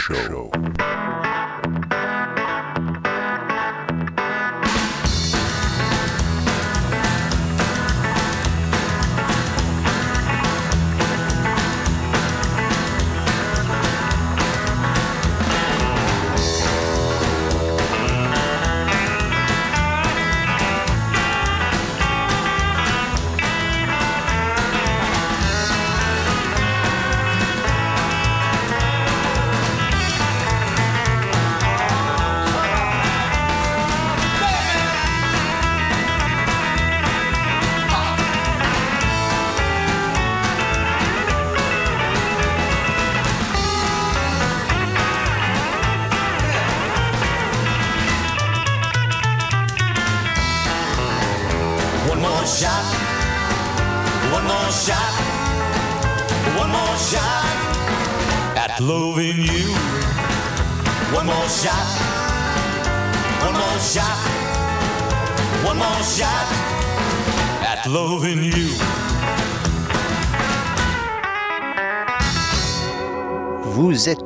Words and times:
Show. 0.00 0.59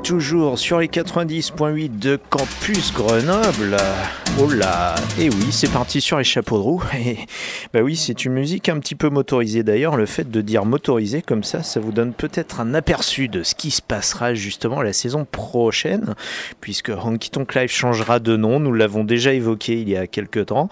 Toujours 0.04 0.58
sur 0.58 0.80
les 0.80 0.88
90.8 0.88 1.98
de 1.98 2.20
Campus 2.28 2.92
Grenoble. 2.92 3.78
Oh 4.38 4.50
là, 4.50 4.94
et 5.18 5.30
oui, 5.30 5.46
c'est 5.50 5.70
parti 5.70 6.02
sur 6.02 6.18
les 6.18 6.24
chapeaux 6.24 6.58
de 6.58 6.62
roue. 6.62 6.82
bah 7.74 7.82
oui, 7.82 7.96
c'est 7.96 8.24
une 8.24 8.34
musique 8.34 8.68
un 8.68 8.78
petit 8.78 8.94
peu 8.94 9.08
motorisée 9.08 9.64
d'ailleurs. 9.64 9.96
Le 9.96 10.06
fait 10.06 10.30
de 10.30 10.40
dire 10.42 10.64
motorisée 10.64 11.22
comme 11.22 11.42
ça, 11.42 11.64
ça 11.64 11.80
vous 11.80 11.90
donne 11.90 12.12
peut-être 12.12 12.60
un 12.60 12.72
aperçu 12.72 13.26
de 13.26 13.42
ce 13.42 13.56
qui 13.56 13.72
se 13.72 13.82
passera 13.82 14.32
justement 14.32 14.80
la 14.80 14.92
saison 14.92 15.24
prochaine, 15.24 16.14
puisque 16.60 16.90
Honky 16.90 17.30
Tonk 17.30 17.52
Live 17.56 17.72
changera 17.72 18.20
de 18.20 18.36
nom. 18.36 18.60
Nous 18.60 18.72
l'avons 18.72 19.02
déjà 19.02 19.32
évoqué 19.32 19.80
il 19.80 19.88
y 19.88 19.96
a 19.96 20.06
quelques 20.06 20.46
temps. 20.46 20.68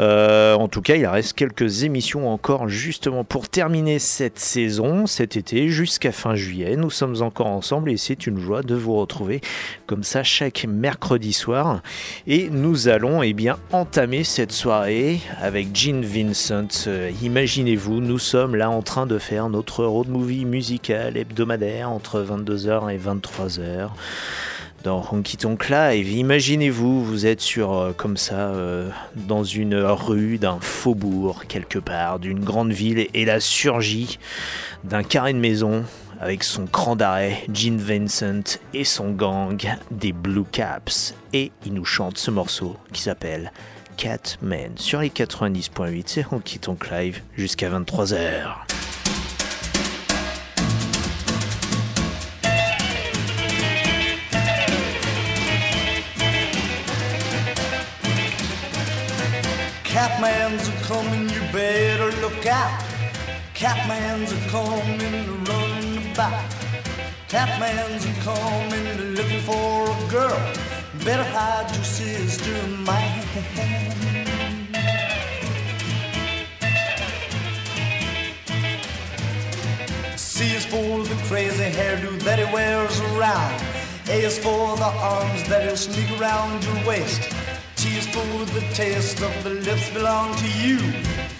Euh, 0.00 0.52
en 0.52 0.68
tout 0.68 0.82
cas, 0.82 0.96
il 0.96 1.06
reste 1.06 1.32
quelques 1.32 1.84
émissions 1.84 2.30
encore 2.30 2.68
justement 2.68 3.24
pour 3.24 3.48
terminer 3.48 3.98
cette 3.98 4.38
saison, 4.38 5.06
cet 5.06 5.38
été, 5.38 5.70
jusqu'à 5.70 6.12
fin 6.12 6.34
juillet. 6.34 6.76
Nous 6.76 6.90
sommes 6.90 7.22
encore 7.22 7.46
ensemble 7.46 7.90
et 7.90 7.96
c'est 7.96 8.26
une 8.26 8.38
joie 8.38 8.60
de 8.60 8.74
vous 8.74 8.96
retrouver 8.96 9.40
comme 9.86 10.02
ça 10.02 10.22
chaque 10.22 10.66
mercredi 10.68 11.32
soir. 11.32 11.80
Et 12.26 12.50
nous 12.50 12.88
allons 12.88 13.22
eh 13.22 13.32
bien 13.32 13.56
entamer 13.72 14.24
cette 14.24 14.52
soirée 14.52 15.20
avec 15.40 15.74
Gene 15.74 16.04
Vincent. 16.04 16.33
Euh, 16.86 17.12
Imaginez-vous, 17.22 18.00
nous 18.00 18.18
sommes 18.18 18.56
là 18.56 18.68
en 18.68 18.82
train 18.82 19.06
de 19.06 19.18
faire 19.18 19.48
notre 19.48 19.84
road 19.84 20.08
movie 20.08 20.44
musical 20.44 21.16
hebdomadaire 21.16 21.90
entre 21.90 22.20
22h 22.22 22.92
et 22.92 22.98
23h 22.98 23.90
dans 24.82 25.04
Honky 25.12 25.36
Tonk 25.36 25.68
Live. 25.68 26.10
Imaginez-vous, 26.10 27.04
vous 27.04 27.26
êtes 27.26 27.40
sur 27.40 27.72
euh, 27.72 27.92
comme 27.92 28.16
ça 28.16 28.48
euh, 28.48 28.88
dans 29.14 29.44
une 29.44 29.76
rue 29.76 30.38
d'un 30.38 30.58
faubourg 30.60 31.44
quelque 31.46 31.78
part, 31.78 32.18
d'une 32.18 32.44
grande 32.44 32.72
ville, 32.72 33.06
et 33.14 33.24
là 33.24 33.38
surgit 33.38 34.18
d'un 34.82 35.04
carré 35.04 35.34
de 35.34 35.38
maison 35.38 35.84
avec 36.20 36.42
son 36.42 36.66
cran 36.66 36.96
d'arrêt, 36.96 37.44
Gene 37.52 37.78
Vincent 37.78 38.58
et 38.72 38.84
son 38.84 39.12
gang 39.12 39.62
des 39.92 40.12
Blue 40.12 40.44
Caps. 40.50 41.14
Et 41.32 41.52
il 41.64 41.74
nous 41.74 41.84
chante 41.84 42.18
ce 42.18 42.32
morceau 42.32 42.76
qui 42.92 43.02
s'appelle 43.02 43.52
Catman 43.96 44.76
sur 44.76 45.00
les 45.00 45.10
90.8. 45.10 46.02
C'est 46.06 46.26
Honky 46.30 46.58
Tonk 46.58 46.90
Live 46.90 47.22
jusqu'à 47.36 47.70
23h. 47.70 48.54
Catman's 59.84 60.68
a 60.68 60.72
coming, 60.82 61.28
you 61.30 61.40
better 61.52 62.10
look 62.20 62.46
out. 62.46 62.82
Catman's 63.54 64.32
a 64.32 64.48
coming, 64.48 65.44
running 65.44 66.12
about. 66.12 66.44
Catman's 67.28 68.04
a 68.04 68.12
coming, 68.22 69.14
looking 69.14 69.40
for 69.42 69.88
a 69.88 70.10
girl. 70.10 70.73
Better 71.04 71.22
hide 71.22 71.70
your 71.74 71.84
sister, 71.84 72.66
man. 72.86 73.26
C 80.16 80.54
is 80.54 80.64
for 80.64 81.02
the 81.04 81.14
crazy 81.28 81.64
hairdo 81.64 82.18
that 82.22 82.38
he 82.38 82.46
wears 82.54 82.98
around. 83.00 83.62
A 84.08 84.24
is 84.24 84.38
for 84.38 84.76
the 84.78 84.84
arms 84.84 85.46
that 85.50 85.64
he'll 85.64 85.76
sneak 85.76 86.18
around 86.18 86.64
your 86.64 86.86
waist. 86.86 87.20
T 87.76 87.98
is 87.98 88.06
for 88.06 88.44
the 88.54 88.62
taste 88.72 89.20
of 89.20 89.44
the 89.44 89.50
lips 89.50 89.90
belong 89.90 90.34
to 90.36 90.48
you. 90.52 90.78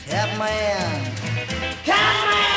Catman. 0.07 1.11
Catman! 1.85 2.54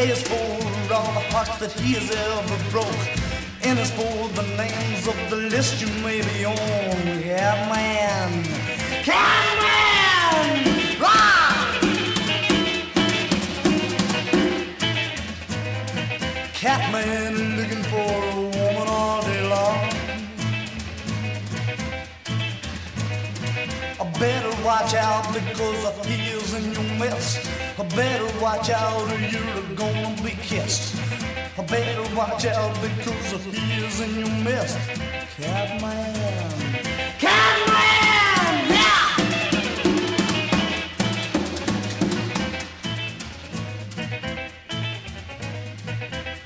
A 0.00 0.14
for 0.16 0.94
all 0.94 1.12
the 1.12 1.20
hearts 1.28 1.58
that 1.58 1.72
he 1.72 1.92
has 1.92 2.10
ever 2.10 2.70
broke. 2.70 3.02
N 3.62 3.76
is 3.76 3.90
for 3.90 4.28
the 4.32 4.46
names 4.56 5.06
of 5.06 5.14
the 5.28 5.36
list 5.36 5.78
you 5.82 5.88
may 6.02 6.22
be 6.22 6.46
on. 6.46 6.56
Catman. 7.20 8.44
Catman! 9.04 10.46
Rah! 11.02 11.80
Catman 16.54 17.34
looking 17.58 17.82
for 17.92 18.10
a 18.24 18.40
woman 18.40 18.88
all 18.88 19.20
day 19.20 19.42
long. 19.50 19.80
I 24.00 24.04
better 24.18 24.64
watch 24.64 24.94
out 24.94 25.30
because 25.34 26.06
he 26.06 26.30
is 26.30 26.54
in 26.54 26.72
your 26.72 26.88
mess. 26.98 27.59
I 27.80 27.82
better 27.96 28.40
watch 28.42 28.68
out 28.68 29.10
or 29.10 29.18
you're 29.18 29.74
gonna 29.74 30.14
be 30.22 30.32
kissed. 30.32 30.94
I 31.56 31.62
better 31.64 32.14
watch 32.14 32.44
out 32.44 32.74
because 32.82 33.42
he 33.46 33.82
is 33.82 34.00
in 34.02 34.16
your 34.18 34.28
mess. 34.44 34.76
Catman. 35.38 36.14
Catman! 37.18 38.68
Yeah! 38.68 39.16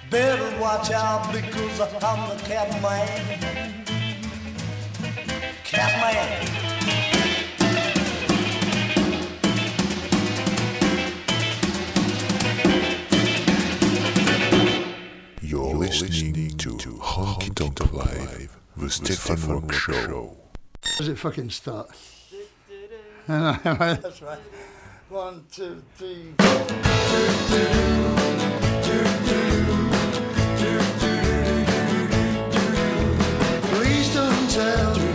Better 0.08 0.60
watch 0.60 0.92
out 0.92 1.32
because 1.32 1.80
I'm 1.80 2.28
the 2.28 2.36
Catman. 2.44 3.08
Catman. 5.64 6.63
listening 16.08 16.56
to 16.58 16.76
Honky 17.00 17.54
Tonk 17.54 17.92
Live, 17.92 18.56
the 18.76 18.90
Stefan 18.90 19.40
Rock 19.50 19.72
Show. 19.72 20.36
How 20.82 20.98
does 20.98 21.08
it 21.08 21.18
fucking 21.18 21.48
start? 21.50 21.88
That's 23.26 24.20
right. 24.20 24.38
One, 25.08 25.46
two, 25.50 25.82
three, 25.94 26.34
four. 26.38 26.66
Please 33.70 34.14
don't 34.14 34.50
tell 34.50 35.13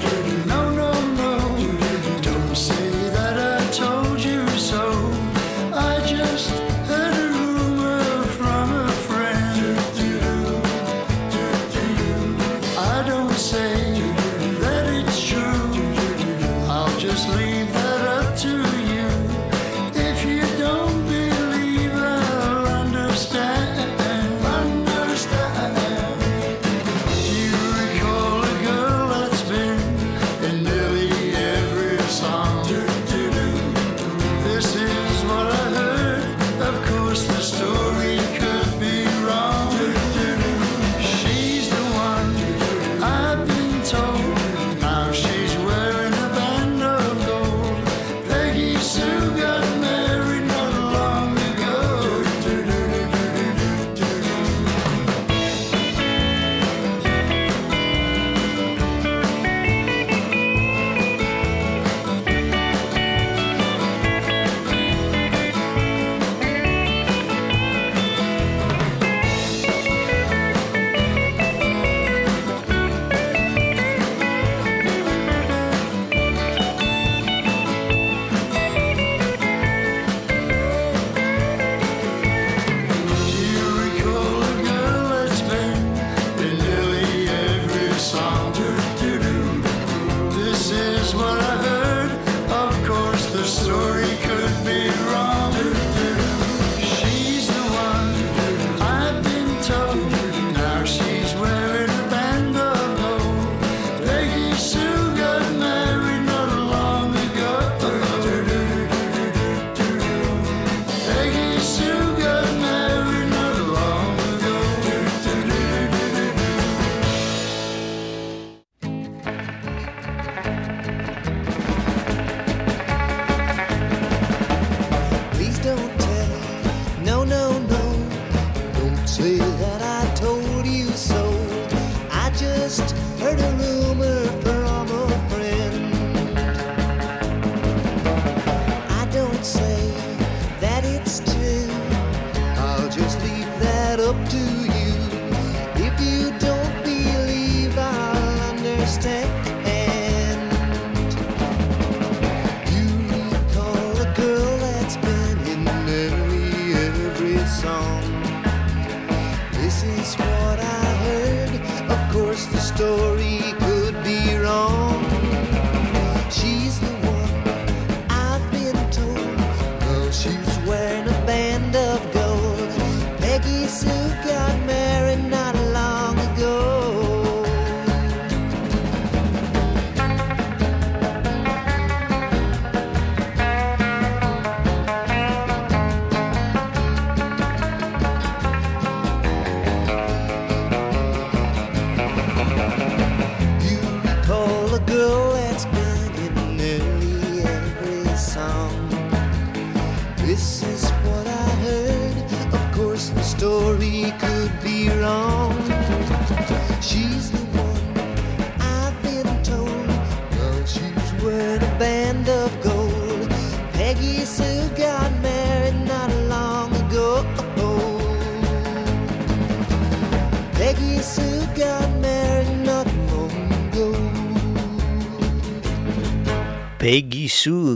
just 132.69 132.91
heard 133.19 133.39
a 133.39 133.68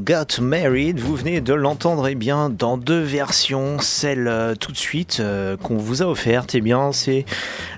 Got 0.04 0.42
Married, 0.42 1.00
vous 1.00 1.16
venez 1.16 1.40
de 1.40 1.54
l'entendre 1.54 2.10
eh 2.10 2.16
bien 2.16 2.50
dans 2.50 2.78
deux 2.78 3.00
versions, 3.00 3.80
celle 3.80 4.28
euh, 4.28 4.54
tout 4.54 4.74
de 4.74 4.78
suite 4.78 5.20
euh, 5.22 5.56
qu'on 5.56 5.78
vous 5.78 6.02
a 6.02 6.06
offerte, 6.08 6.56
eh 6.56 6.62
bien 6.62 6.92
c'est 6.92 7.24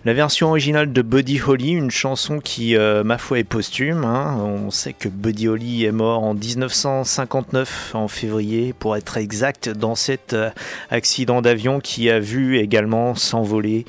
la 0.06 0.14
version 0.16 0.48
originale 0.48 0.92
de 0.92 1.04
Buddy 1.04 1.40
Holly, 1.46 1.70
une 1.74 1.92
chanson 1.92 2.40
qui 2.40 2.76
euh, 2.76 3.04
ma 3.04 3.20
foi 3.20 3.38
est 3.38 3.44
posthume. 3.44 4.06
hein. 4.06 4.38
On 4.40 4.72
sait 4.72 4.94
que 4.94 5.08
Buddy 5.08 5.48
Holly 5.48 5.86
est 5.86 5.92
mort 5.92 6.24
en 6.24 6.34
1959 6.34 7.92
en 7.94 8.08
février 8.08 8.74
pour 8.74 8.96
être 8.96 9.18
exact 9.18 9.70
dans 9.70 9.94
cet 9.94 10.36
accident 10.90 11.44
d'avion 11.44 11.80
qui 11.80 12.10
a 12.10 12.20
vu 12.20 12.58
également 12.58 13.14
s'envoler 13.14 13.86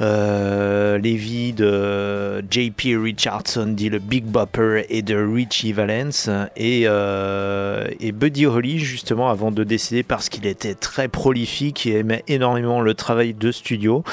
euh, 0.00 0.98
de 0.98 2.42
JP 2.50 3.02
Richardson, 3.02 3.66
dit 3.68 3.88
le 3.88 3.98
Big 3.98 4.24
Bopper, 4.24 4.84
et 4.88 5.02
de 5.02 5.16
Richie 5.16 5.72
Valens. 5.72 6.28
Et, 6.56 6.82
euh, 6.86 7.86
et 8.00 8.12
Buddy 8.12 8.46
Holly, 8.46 8.78
justement, 8.78 9.30
avant 9.30 9.50
de 9.50 9.64
décéder, 9.64 10.02
parce 10.02 10.28
qu'il 10.28 10.46
était 10.46 10.74
très 10.74 11.08
prolifique 11.08 11.86
et 11.86 11.98
aimait 11.98 12.24
énormément 12.28 12.80
le 12.80 12.94
travail 12.94 13.34
de 13.34 13.52
studio, 13.52 14.04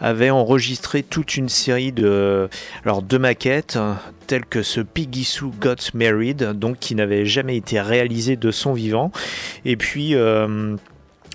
avait 0.00 0.30
enregistré 0.30 1.02
toute 1.02 1.36
une 1.36 1.48
série 1.48 1.92
de, 1.92 2.48
alors, 2.84 3.02
de 3.02 3.18
maquettes 3.18 3.78
telles 4.26 4.46
que 4.46 4.62
ce 4.62 4.80
Piggy 4.80 5.24
Sue 5.24 5.50
Got 5.60 5.92
Married, 5.94 6.52
donc 6.54 6.78
qui 6.78 6.94
n'avait 6.94 7.26
jamais 7.26 7.56
été 7.56 7.80
réalisé 7.80 8.36
de 8.36 8.50
son 8.50 8.72
vivant. 8.72 9.10
Et 9.64 9.76
puis... 9.76 10.14
euh, 10.14 10.76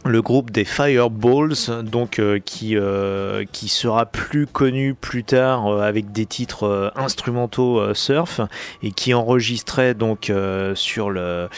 le 0.05 0.21
groupe 0.21 0.51
des 0.51 0.65
Fireballs, 0.65 1.83
donc 1.83 2.19
euh, 2.19 2.39
qui 2.39 2.77
euh, 2.77 3.45
qui 3.51 3.67
sera 3.67 4.05
plus 4.05 4.47
connu 4.47 4.93
plus 4.93 5.23
tard 5.23 5.67
euh, 5.67 5.81
avec 5.81 6.11
des 6.11 6.25
titres 6.25 6.91
instrumentaux 6.95 7.93
surf 7.93 8.41
et 8.83 8.91
qui 8.91 9.13
enregistrait 9.13 9.93
donc 9.93 10.31
sur 10.75 11.09
le 11.09 11.49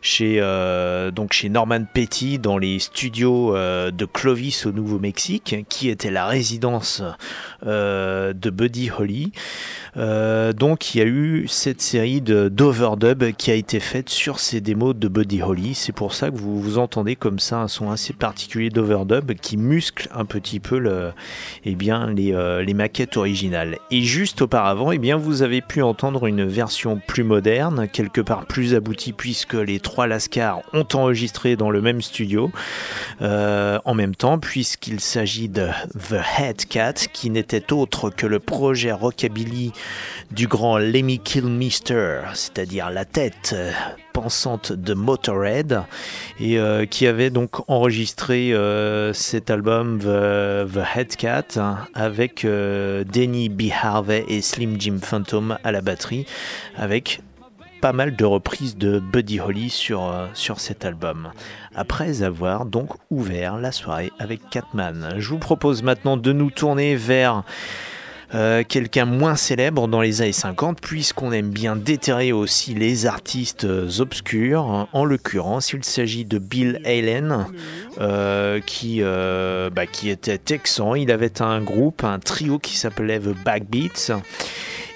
chez 0.00 0.40
donc 1.12 1.32
chez 1.32 1.48
Norman 1.48 1.84
Petty 1.92 2.38
dans 2.38 2.58
les 2.58 2.78
studios 2.78 3.54
de 3.54 4.04
Clovis 4.04 4.66
au 4.66 4.72
Nouveau-Mexique, 4.72 5.56
qui 5.68 5.88
était 5.88 6.10
la 6.10 6.26
résidence 6.26 7.02
de 7.62 8.50
Buddy 8.50 8.90
Holly. 8.90 9.32
Donc 9.96 10.94
il 10.94 10.98
y 10.98 11.00
a 11.00 11.06
eu 11.06 11.46
cette 11.48 11.80
série 11.80 12.20
de 12.20 12.48
d'overdub 12.48 13.32
qui 13.36 13.50
a 13.50 13.54
été 13.54 13.80
faite 13.80 14.08
sur 14.08 14.38
ces 14.40 14.60
démos 14.60 14.94
de 14.96 15.08
Buddy 15.08 15.42
Holly. 15.42 15.74
C'est 15.74 15.92
pour 15.92 16.14
ça 16.14 16.30
que 16.30 16.36
vous, 16.36 16.60
vous 16.60 16.78
entendez 16.78 17.16
comme 17.16 17.38
ça 17.38 17.58
un 17.58 17.68
son 17.68 17.79
assez 17.88 18.12
particulier 18.12 18.68
d'overdub 18.68 19.32
qui 19.34 19.56
muscle 19.56 20.08
un 20.14 20.24
petit 20.24 20.60
peu 20.60 20.78
le, 20.78 21.12
eh 21.64 21.74
bien, 21.74 22.10
les, 22.10 22.34
euh, 22.34 22.62
les 22.62 22.74
maquettes 22.74 23.16
originales. 23.16 23.78
Et 23.90 24.02
juste 24.02 24.42
auparavant, 24.42 24.92
eh 24.92 24.98
bien, 24.98 25.16
vous 25.16 25.42
avez 25.42 25.60
pu 25.60 25.82
entendre 25.82 26.26
une 26.26 26.44
version 26.44 27.00
plus 27.06 27.24
moderne, 27.24 27.88
quelque 27.92 28.20
part 28.20 28.46
plus 28.46 28.74
aboutie 28.74 29.12
puisque 29.12 29.54
les 29.54 29.80
trois 29.80 30.06
Lascars 30.06 30.62
ont 30.72 30.86
enregistré 30.94 31.56
dans 31.56 31.70
le 31.70 31.80
même 31.80 32.02
studio 32.02 32.50
euh, 33.22 33.78
en 33.84 33.94
même 33.94 34.14
temps 34.14 34.38
puisqu'il 34.38 35.00
s'agit 35.00 35.48
de 35.48 35.68
The 36.08 36.20
Head 36.38 36.66
Cat 36.66 36.94
qui 37.12 37.30
n'était 37.30 37.72
autre 37.72 38.10
que 38.10 38.26
le 38.26 38.38
projet 38.38 38.92
rockabilly 38.92 39.72
du 40.30 40.46
grand 40.46 40.78
Lemmy 40.78 41.18
Kilmister, 41.18 42.22
c'est-à-dire 42.34 42.90
la 42.90 43.04
tête 43.04 43.52
euh, 43.54 43.70
pensante 44.12 44.72
de 44.72 44.94
Motorhead, 44.94 45.82
et 46.38 46.58
euh, 46.58 46.86
qui 46.86 47.06
avait 47.06 47.30
donc 47.30 47.68
enregistré 47.68 48.52
euh, 48.52 49.12
cet 49.12 49.50
album 49.50 49.98
The, 49.98 50.72
The 50.72 50.96
Head 50.96 51.16
Cat 51.16 51.44
hein, 51.56 51.78
avec 51.94 52.44
euh, 52.44 53.04
Denny 53.04 53.48
B. 53.48 53.64
Harvey 53.72 54.24
et 54.28 54.42
Slim 54.42 54.80
Jim 54.80 54.98
Phantom 55.02 55.58
à 55.64 55.72
la 55.72 55.80
batterie, 55.80 56.26
avec 56.76 57.20
pas 57.80 57.92
mal 57.92 58.14
de 58.14 58.24
reprises 58.24 58.76
de 58.76 58.98
Buddy 58.98 59.40
Holly 59.40 59.70
sur, 59.70 60.04
euh, 60.04 60.26
sur 60.34 60.60
cet 60.60 60.84
album. 60.84 61.30
Après 61.74 62.22
avoir 62.22 62.66
donc 62.66 62.90
ouvert 63.10 63.56
la 63.56 63.72
soirée 63.72 64.12
avec 64.18 64.50
Catman, 64.50 65.14
je 65.16 65.28
vous 65.30 65.38
propose 65.38 65.82
maintenant 65.82 66.16
de 66.16 66.32
nous 66.32 66.50
tourner 66.50 66.94
vers 66.94 67.42
euh, 68.34 68.62
quelqu'un 68.66 69.04
moins 69.04 69.34
célèbre 69.34 69.88
dans 69.88 70.00
les 70.00 70.22
années 70.22 70.32
50, 70.32 70.80
puisqu'on 70.80 71.32
aime 71.32 71.50
bien 71.50 71.74
déterrer 71.76 72.32
aussi 72.32 72.74
les 72.74 73.06
artistes 73.06 73.64
euh, 73.64 73.88
obscurs. 73.98 74.88
En 74.92 75.04
l'occurrence, 75.04 75.72
il 75.72 75.84
s'agit 75.84 76.24
de 76.24 76.38
Bill 76.38 76.80
Allen, 76.84 77.46
euh, 78.00 78.60
qui, 78.60 79.02
bah, 79.02 79.86
qui 79.86 80.10
était 80.10 80.38
texan. 80.38 80.94
Il 80.94 81.10
avait 81.10 81.42
un 81.42 81.60
groupe, 81.60 82.04
un 82.04 82.18
trio 82.18 82.58
qui 82.58 82.76
s'appelait 82.76 83.18
The 83.18 83.34
Backbeats. 83.44 84.20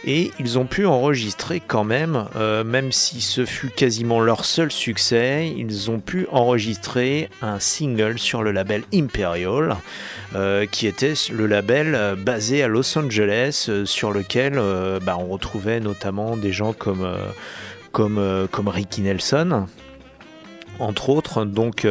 Et 0.07 0.33
ils 0.39 0.59
ont 0.59 0.67
pu 0.67 0.85
enregistrer 0.85 1.61
quand 1.61 1.85
même, 1.85 2.27
euh, 2.37 2.63
même 2.63 2.93
si 2.93 3.23
ce 3.23 3.47
fut 3.47 3.71
quasiment 3.71 4.21
leur 4.21 4.45
seul 4.45 4.71
succès, 4.71 5.53
ils 5.57 5.91
ont 5.91 5.99
pu 5.99 6.27
enregistrer 6.31 7.31
un 7.41 7.59
single 7.59 8.19
sur 8.19 8.43
le 8.43 8.53
label 8.53 8.83
Imperial, 8.93 9.77
euh, 10.35 10.67
qui 10.67 10.87
était 10.87 11.15
le 11.33 11.47
label 11.47 11.95
euh, 11.95 12.17
basé 12.17 12.63
à 12.63 12.69
Los 12.69 12.99
Angeles, 12.99 13.71
sur 13.87 14.13
lequel 14.13 14.61
bah, 15.03 15.17
on 15.19 15.27
retrouvait 15.27 15.81
notamment 15.81 16.37
des 16.37 16.53
gens 16.53 16.75
comme, 16.75 17.09
comme, 17.91 18.47
comme 18.51 18.69
Ricky 18.69 19.01
Nelson, 19.01 19.67
entre 20.79 21.09
autres. 21.09 21.47
Donc 21.47 21.87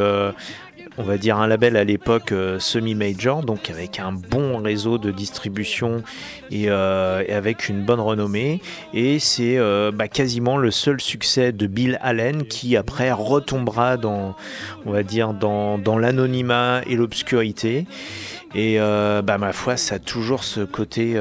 on 0.98 1.04
va 1.04 1.18
dire 1.18 1.38
un 1.38 1.48
label 1.48 1.76
à 1.78 1.84
l'époque 1.84 2.32
euh, 2.32 2.60
semi-major, 2.60 3.44
donc 3.44 3.70
avec 3.70 4.00
un 4.00 4.12
bon 4.12 4.58
réseau 4.58 4.98
de 4.98 5.12
distribution 5.12 6.04
et, 6.52 6.66
euh, 6.68 7.24
avec 7.30 7.70
une 7.70 7.84
bonne 7.84 8.00
renommée. 8.00 8.62
Et 8.94 9.20
c'est 9.20 9.58
euh, 9.58 9.92
bah, 9.92 10.08
quasiment 10.08 10.58
le 10.58 10.72
seul 10.72 11.02
succès 11.02 11.52
de 11.52 11.68
Bill 11.68 11.98
Allen 12.02 12.46
qui 12.46 12.78
après 12.78 13.12
retombera 13.12 13.98
dans, 13.98 14.36
on 14.86 14.92
va 14.92 15.04
dire, 15.04 15.34
dans, 15.34 15.98
l'anonymat 15.98 16.82
et 16.88 16.96
l'obscurité. 16.96 17.86
Et 18.56 18.78
bah, 18.78 19.38
ma 19.40 19.52
foi, 19.52 19.78
ça 19.78 19.96
a 19.96 20.00
toujours 20.00 20.44
ce 20.44 20.62
côté. 20.62 21.20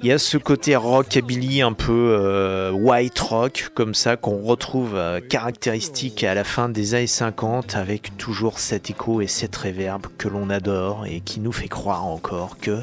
Il 0.00 0.06
y 0.06 0.12
a 0.12 0.18
ce 0.18 0.38
côté 0.38 0.76
rockabilly 0.76 1.60
un 1.60 1.72
peu 1.72 2.16
euh, 2.16 2.70
white 2.70 3.18
rock 3.18 3.70
comme 3.74 3.94
ça 3.94 4.16
qu'on 4.16 4.42
retrouve 4.42 4.94
euh, 4.94 5.20
caractéristique 5.20 6.22
à 6.22 6.34
la 6.34 6.44
fin 6.44 6.68
des 6.68 6.94
années 6.94 7.08
50 7.08 7.74
avec 7.74 8.16
toujours 8.16 8.60
cet 8.60 8.90
écho 8.90 9.20
et 9.20 9.26
cette 9.26 9.56
réverb 9.56 10.06
que 10.16 10.28
l'on 10.28 10.50
adore 10.50 11.04
et 11.04 11.20
qui 11.20 11.40
nous 11.40 11.50
fait 11.50 11.66
croire 11.66 12.06
encore 12.06 12.58
que 12.60 12.78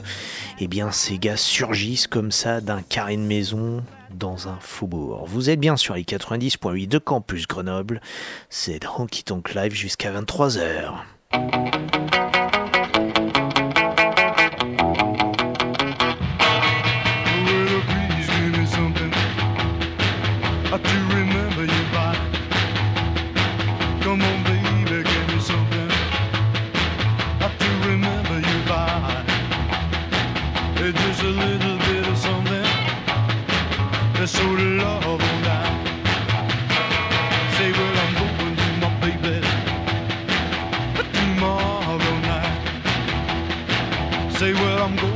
eh 0.60 0.68
bien 0.68 0.92
ces 0.92 1.18
gars 1.18 1.38
surgissent 1.38 2.08
comme 2.08 2.32
ça 2.32 2.60
d'un 2.60 2.82
carré 2.82 3.16
de 3.16 3.22
maison 3.22 3.82
dans 4.14 4.50
un 4.50 4.58
faubourg. 4.60 5.26
Vous 5.26 5.50
êtes 5.50 5.60
bien 5.60 5.78
sur 5.78 5.96
les 5.96 6.04
90.8 6.04 6.90
de 6.90 6.98
Campus 6.98 7.48
Grenoble, 7.48 8.02
c'est 8.50 8.82
Honky 8.86 9.24
Tonk 9.24 9.54
Live 9.54 9.74
jusqu'à 9.74 10.12
23h. 10.12 10.96
I'm 44.86 44.96
going. 44.98 45.15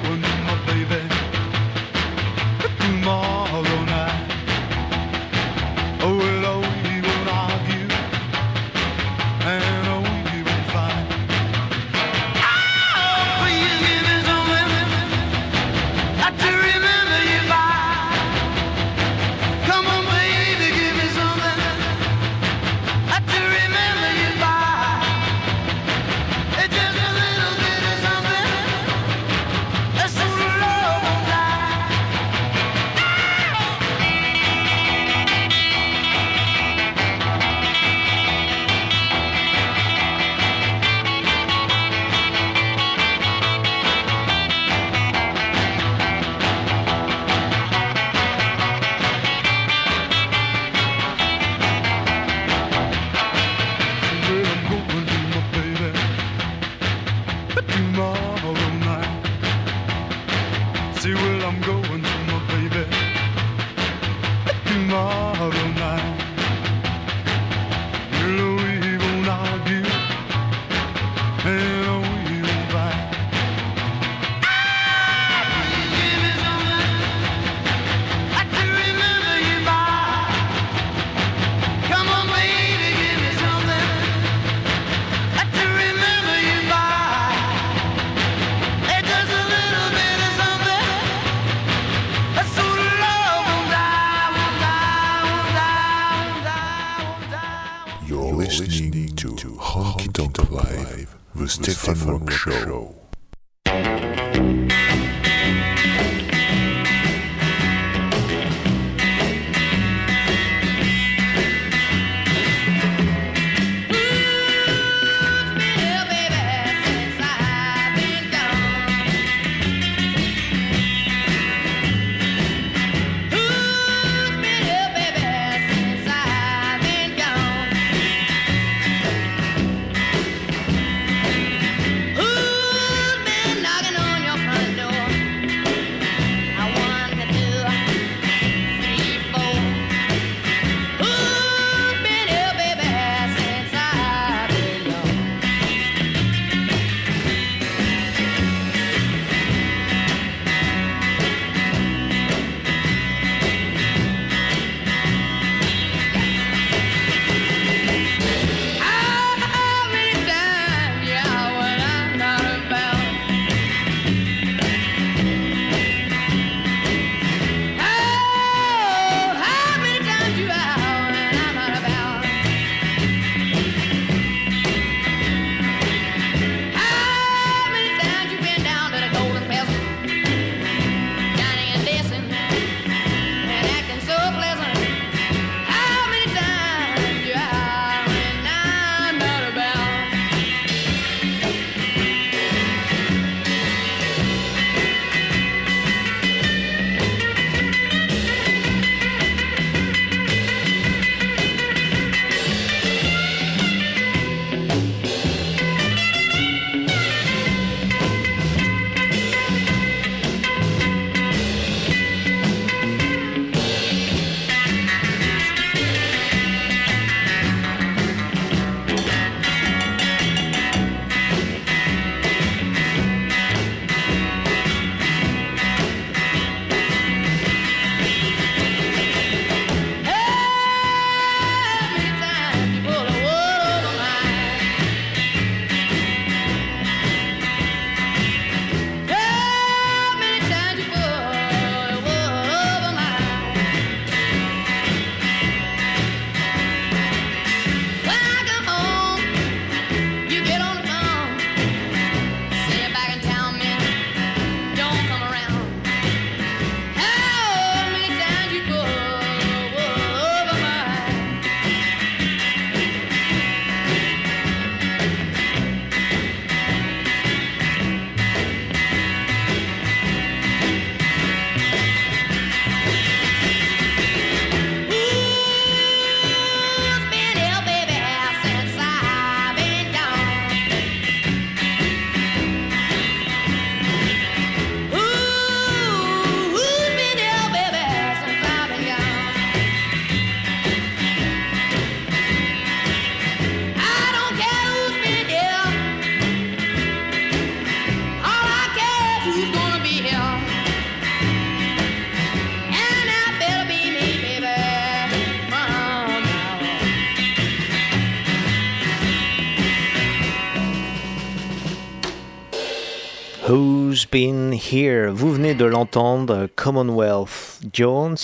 Here 314.59 315.09
Vous 315.11 315.31
venez 315.31 315.53
de 315.53 315.63
l'entendre, 315.63 316.49
Commonwealth 316.55 317.61
Jones. 317.71 318.17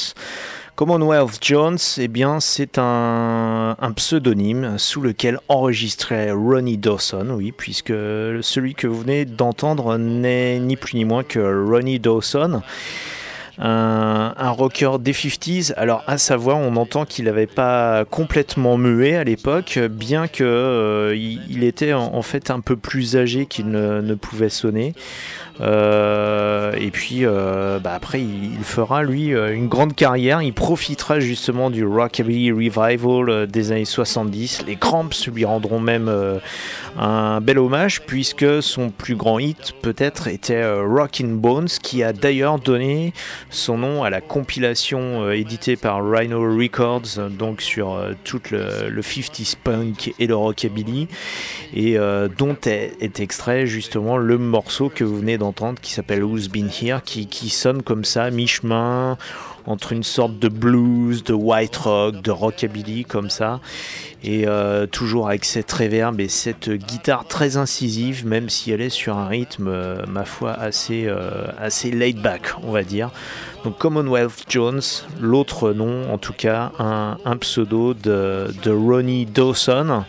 Commonwealth 0.76 1.38
Jones, 1.42 1.78
eh 1.98 2.10
bien, 2.10 2.42
c'est 2.42 2.78
un, 2.78 3.76
pseudonyme 3.96 4.78
sous 4.78 5.02
lequel 5.02 5.40
enregistrait 5.48 6.32
Ronnie 6.32 6.78
Dawson, 6.78 7.30
oui, 7.32 7.54
puisque 7.54 7.94
celui 8.42 8.76
que 8.76 8.86
vous 8.86 9.00
venez 9.00 9.24
d'entendre 9.24 9.98
n'est 9.98 10.60
ni 10.60 10.76
plus 10.76 10.96
ni 10.96 11.06
moins 11.06 11.24
que 11.24 11.40
Ronnie 11.40 12.00
Dawson 12.00 12.62
un, 13.58 14.34
un 14.36 14.50
rocker 14.50 15.00
des 15.00 15.14
50s. 15.14 15.74
Alors, 15.78 16.04
à 16.08 16.18
savoir, 16.18 16.58
on 16.58 16.76
entend 16.76 17.06
qu'il 17.06 17.26
n'avait 17.26 17.48
pas 17.48 18.04
complètement 18.06 18.78
muet 18.78 19.16
à 19.16 19.24
l'époque, 19.24 19.80
bien 19.90 20.28
que 20.28 20.44
euh, 20.44 21.16
était 21.62 21.94
en, 21.94 22.22
fait 22.22 22.52
un 22.52 22.60
peu 22.60 22.76
plus 22.76 23.16
âgé 23.16 23.46
qu'il 23.46 23.70
ne 23.70 24.16
pouvait 24.16 24.50
sonner. 24.50 24.94
Euh, 25.62 26.74
et 26.78 26.92
puis 26.92 27.26
euh, 27.26 27.80
bah 27.80 27.94
après, 27.94 28.22
il, 28.22 28.64
fera 28.64 29.04
lui 29.04 29.34
euh, 29.34 29.54
une 29.54 29.68
grande 29.68 29.96
carrière. 29.96 30.42
Il 30.42 30.54
profitera 30.54 31.20
justement 31.20 31.70
du 31.70 31.86
rockabilly 31.86 32.52
revival 32.52 33.48
des 33.48 33.72
années 33.72 33.86
70. 33.86 34.66
Les 34.68 34.76
Cramps 34.76 35.28
lui 35.28 35.46
rendront 35.46 35.80
même 35.80 36.12
un 36.98 37.42
bel 37.42 37.60
hommage 37.60 38.02
puisque 38.02 38.62
son 38.62 38.90
plus 38.90 39.16
grand 39.16 39.40
hit 39.40 39.74
peut-être 39.82 40.28
était 40.28 40.66
Rockin' 40.82 41.36
Bones, 41.36 41.68
qui 41.68 42.04
a 42.04 42.14
d'ailleurs 42.14 42.60
donné 42.60 43.14
son 43.50 43.78
nom 43.78 44.04
à 44.04 44.10
la 44.10 44.22
compilation 44.22 45.32
éditée 45.32 45.76
par 45.76 46.04
Rhino 46.04 46.42
Records, 46.42 47.30
donc 47.30 47.62
sur 47.62 48.00
tout 48.24 48.42
le, 48.52 48.90
le 48.90 49.02
50s 49.02 49.56
punk 49.64 50.14
et 50.20 50.28
le 50.28 50.36
rockabilly, 50.36 51.08
et 51.74 51.98
dont 52.38 52.58
est, 52.66 52.94
est 53.00 53.20
extrait 53.20 53.68
justement 53.68 54.18
le 54.18 54.38
morceau 54.38 54.90
que 54.94 55.04
vous 55.04 55.18
venez 55.18 55.38
qui 55.82 55.92
s'appelle 55.92 56.24
Who's 56.24 56.50
Been 56.50 56.70
Here, 56.70 57.02
qui, 57.04 57.28
qui 57.28 57.50
sonne 57.50 57.84
comme 57.84 58.06
ça, 58.06 58.30
mi-chemin 58.32 59.18
entre 59.68 59.94
une 59.94 60.04
sorte 60.04 60.38
de 60.40 60.48
blues, 60.48 61.24
de 61.24 61.34
white 61.34 61.76
rock, 61.78 62.22
de 62.22 62.32
rockabilly 62.32 63.06
comme 63.06 63.30
ça, 63.30 63.60
et 64.24 64.48
euh, 64.48 64.86
toujours 64.86 65.28
avec 65.28 65.46
cette 65.46 65.72
reverb 65.72 66.20
et 66.20 66.30
cette 66.30 66.70
guitare 66.70 67.26
très 67.28 67.58
incisive, 67.58 68.26
même 68.26 68.50
si 68.50 68.72
elle 68.72 68.82
est 68.82 68.90
sur 68.90 69.18
un 69.18 69.28
rythme, 69.28 69.68
euh, 69.68 70.06
ma 70.08 70.26
foi, 70.26 70.52
assez, 70.52 71.06
euh, 71.08 71.48
assez 71.60 71.92
laid 71.92 72.22
back, 72.22 72.54
on 72.64 72.72
va 72.72 72.84
dire. 72.84 73.12
Donc 73.64 73.78
Commonwealth 73.78 74.46
Jones, 74.48 74.82
l'autre 75.20 75.74
nom, 75.74 76.12
en 76.12 76.18
tout 76.18 76.34
cas, 76.34 76.72
un, 76.78 77.18
un 77.26 77.38
pseudo 77.38 77.94
de, 77.94 78.54
de 78.64 78.72
Ronnie 78.72 79.26
Dawson. 79.26 80.04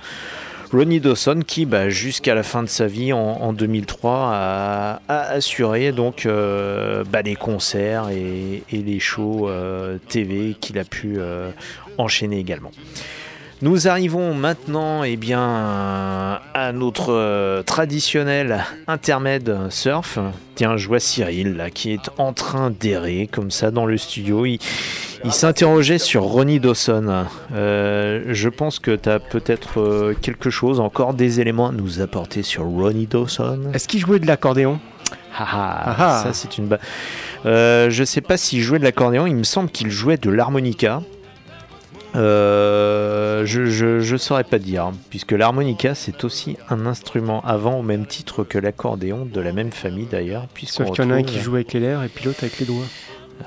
Ronnie 0.77 1.01
Dawson 1.01 1.41
qui 1.47 1.65
bah, 1.65 1.89
jusqu'à 1.89 2.35
la 2.35 2.43
fin 2.43 2.63
de 2.63 2.69
sa 2.69 2.87
vie 2.87 3.15
en, 3.15 3.19
en 3.19 3.55
2003 3.55 4.31
a, 4.31 5.01
assuré 5.09 5.91
donc 5.91 6.27
euh, 6.27 7.03
bah, 7.11 7.23
concerts 7.41 8.11
et, 8.11 8.63
et 8.71 8.83
les 8.83 9.01
shows 9.01 9.49
euh, 9.49 9.97
TV 10.09 10.55
qu'il 10.61 10.79
a 10.79 10.85
pu 10.85 11.15
euh, 11.17 11.51
enchaîner 11.97 12.39
également. 12.39 12.73
Nous 13.63 13.89
arrivons 13.89 14.35
maintenant 14.35 15.03
eh 15.03 15.17
bien, 15.17 15.41
à 16.53 16.73
notre 16.75 17.11
euh, 17.13 17.63
traditionnel 17.63 18.65
intermède 18.87 19.57
surf. 19.71 20.19
Tiens, 20.57 20.77
je 20.77 20.87
vois 20.89 21.01
Cyril 21.01 21.57
là, 21.57 21.71
qui 21.71 21.93
est 21.93 22.11
en 22.19 22.35
train 22.35 22.71
d'errer 22.71 23.29
comme 23.33 23.51
ça 23.51 23.71
dans 23.71 23.87
le 23.87 23.97
studio. 23.97 24.45
Il, 24.45 24.59
il 25.25 25.33
s'interrogeait 25.33 25.97
sur 25.97 26.25
Ronnie 26.25 26.61
Dawson. 26.61 27.25
Euh, 27.55 28.25
je 28.29 28.49
pense 28.51 28.79
que 28.79 28.95
tu 28.95 29.09
as 29.09 29.21
peut-être 29.21 29.81
euh, 29.81 30.15
quelque 30.21 30.51
chose, 30.51 30.79
encore 30.79 31.15
des 31.15 31.41
éléments 31.41 31.69
à 31.71 31.73
nous 31.73 32.03
apporter 32.03 32.43
sur 32.43 32.65
Ronnie 32.65 33.07
Dawson. 33.07 33.71
Est-ce 33.73 33.89
qu'il 33.89 34.01
jouait 34.01 34.19
de 34.19 34.27
l'accordéon? 34.27 34.79
Ah, 35.39 35.47
ah, 35.51 35.83
Ah 35.87 35.97
ah. 35.99 36.23
ça 36.25 36.33
c'est 36.35 36.59
une. 36.59 36.67
ba- 36.67 36.79
Euh, 37.47 37.89
je 37.91 38.03
sais 38.05 38.21
pas 38.23 38.37
s'il 38.37 38.61
jouait 38.61 38.79
de 38.79 38.85
l'accordéon. 38.85 39.27
Il 39.27 39.37
me 39.37 39.45
semble 39.45 39.71
qu'il 39.71 39.89
jouait 39.91 40.17
de 40.19 40.29
l'harmonica. 40.31 41.01
Euh, 42.17 43.45
je, 43.45 43.67
je, 43.67 44.01
je 44.01 44.17
saurais 44.17 44.45
pas 44.45 44.59
dire, 44.59 44.91
puisque 45.11 45.33
l'harmonica 45.33 45.95
c'est 45.95 46.25
aussi 46.25 46.57
un 46.71 46.87
instrument 46.87 47.43
avant 47.45 47.79
au 47.79 47.83
même 47.83 48.07
titre 48.07 48.43
que 48.45 48.59
l'accordéon, 48.59 49.27
de 49.31 49.41
la 49.41 49.53
même 49.53 49.71
famille 49.73 50.07
d'ailleurs. 50.07 50.47
Sauf 50.67 50.91
qu'il 50.93 51.05
y 51.05 51.07
en 51.07 51.11
a 51.11 51.15
un 51.17 51.23
qui 51.23 51.39
joue 51.41 51.55
avec 51.57 51.73
les 51.73 51.81
lèvres 51.81 52.03
et 52.03 52.09
puis 52.09 52.25
l'autre 52.25 52.39
avec 52.43 52.59
les 52.59 52.67
doigts. 52.67 52.85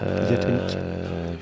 euh, 0.03 0.67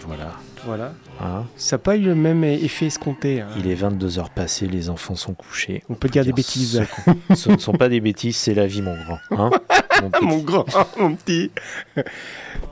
voilà. 0.05 0.31
Voilà. 0.65 0.93
Hein. 1.21 1.45
Ça 1.55 1.75
n'a 1.75 1.79
pas 1.79 1.95
eu 1.97 2.01
le 2.01 2.15
même 2.15 2.43
effet 2.43 2.87
escompté. 2.87 3.41
hein. 3.41 3.47
Il 3.57 3.67
est 3.67 3.75
22 3.75 4.19
heures 4.19 4.29
passées, 4.29 4.67
les 4.67 4.89
enfants 4.89 5.15
sont 5.15 5.33
couchés. 5.33 5.83
On 5.89 5.93
peut 5.95 6.09
dire 6.09 6.23
des 6.23 6.27
Dire 6.27 6.35
bêtises. 6.35 6.83
Ce, 7.29 7.35
ce 7.35 7.49
ne 7.51 7.57
sont 7.57 7.73
pas 7.73 7.89
des 7.89 7.99
bêtises, 7.99 8.35
c'est 8.37 8.53
la 8.53 8.67
vie, 8.67 8.81
mon 8.81 8.95
grand. 8.95 9.19
hein, 9.31 9.49
mon 10.21 10.37
grand, 10.39 10.65
mon 10.99 11.15
petit. 11.15 11.51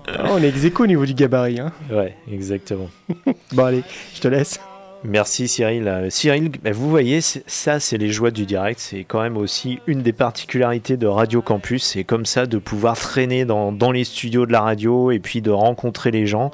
Ah, 0.08 0.26
on 0.32 0.42
est 0.44 0.50
ex 0.50 0.80
au 0.80 0.88
niveau 0.88 1.06
du 1.06 1.14
gabarit. 1.14 1.60
Hein. 1.60 1.72
Ouais, 1.92 2.16
exactement. 2.32 2.90
Bon, 3.54 3.66
allez, 3.66 3.84
je 4.16 4.20
te 4.22 4.28
laisse. 4.28 4.60
Merci 5.08 5.48
Cyril. 5.48 5.88
Euh, 5.88 6.10
Cyril, 6.10 6.50
bah, 6.64 6.72
vous 6.74 6.90
voyez, 6.90 7.22
ça 7.22 7.80
c'est 7.80 7.98
les 7.98 8.10
joies 8.10 8.32
du 8.32 8.46
direct. 8.46 8.80
C'est 8.80 9.04
quand 9.04 9.22
même 9.22 9.38
aussi 9.38 9.80
une 9.88 10.02
des 10.02 10.14
particularités 10.14 10.98
de 10.98 11.06
Radio 11.08 11.42
Campus. 11.42 11.84
C'est 11.84 12.04
comme 12.04 12.26
ça 12.26 12.46
de 12.48 12.58
pouvoir 12.58 12.98
traîner 12.98 13.46
dans, 13.46 13.72
dans 13.72 13.92
les 13.92 14.04
studios 14.04 14.46
de 14.46 14.52
la 14.52 14.62
radio 14.62 15.12
et 15.12 15.20
puis 15.20 15.42
de 15.42 15.52
rencontrer 15.52 16.12
les 16.12 16.26
gens. 16.26 16.52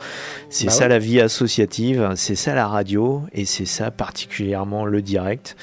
C'est 0.49 0.65
Bah 0.65 0.71
ça 0.71 0.83
ouais. 0.83 0.89
la 0.89 0.99
vie 0.99 1.21
associative, 1.21 2.11
c'est 2.15 2.35
ça 2.35 2.53
la 2.53 2.67
radio 2.67 3.21
et 3.33 3.45
c'est 3.45 3.65
ça 3.65 3.89
particulièrement 3.91 4.85
le 4.85 5.01
direct. 5.01 5.55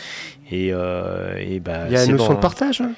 Et, 0.51 0.71
euh, 0.73 1.35
et 1.39 1.61
bah, 1.61 1.85
Il 1.89 1.93
y 1.93 1.97
a 1.97 2.01
la 2.01 2.07
notion 2.07 2.29
dans- 2.29 2.35
de 2.35 2.41
partage. 2.41 2.81
hein. 2.81 2.93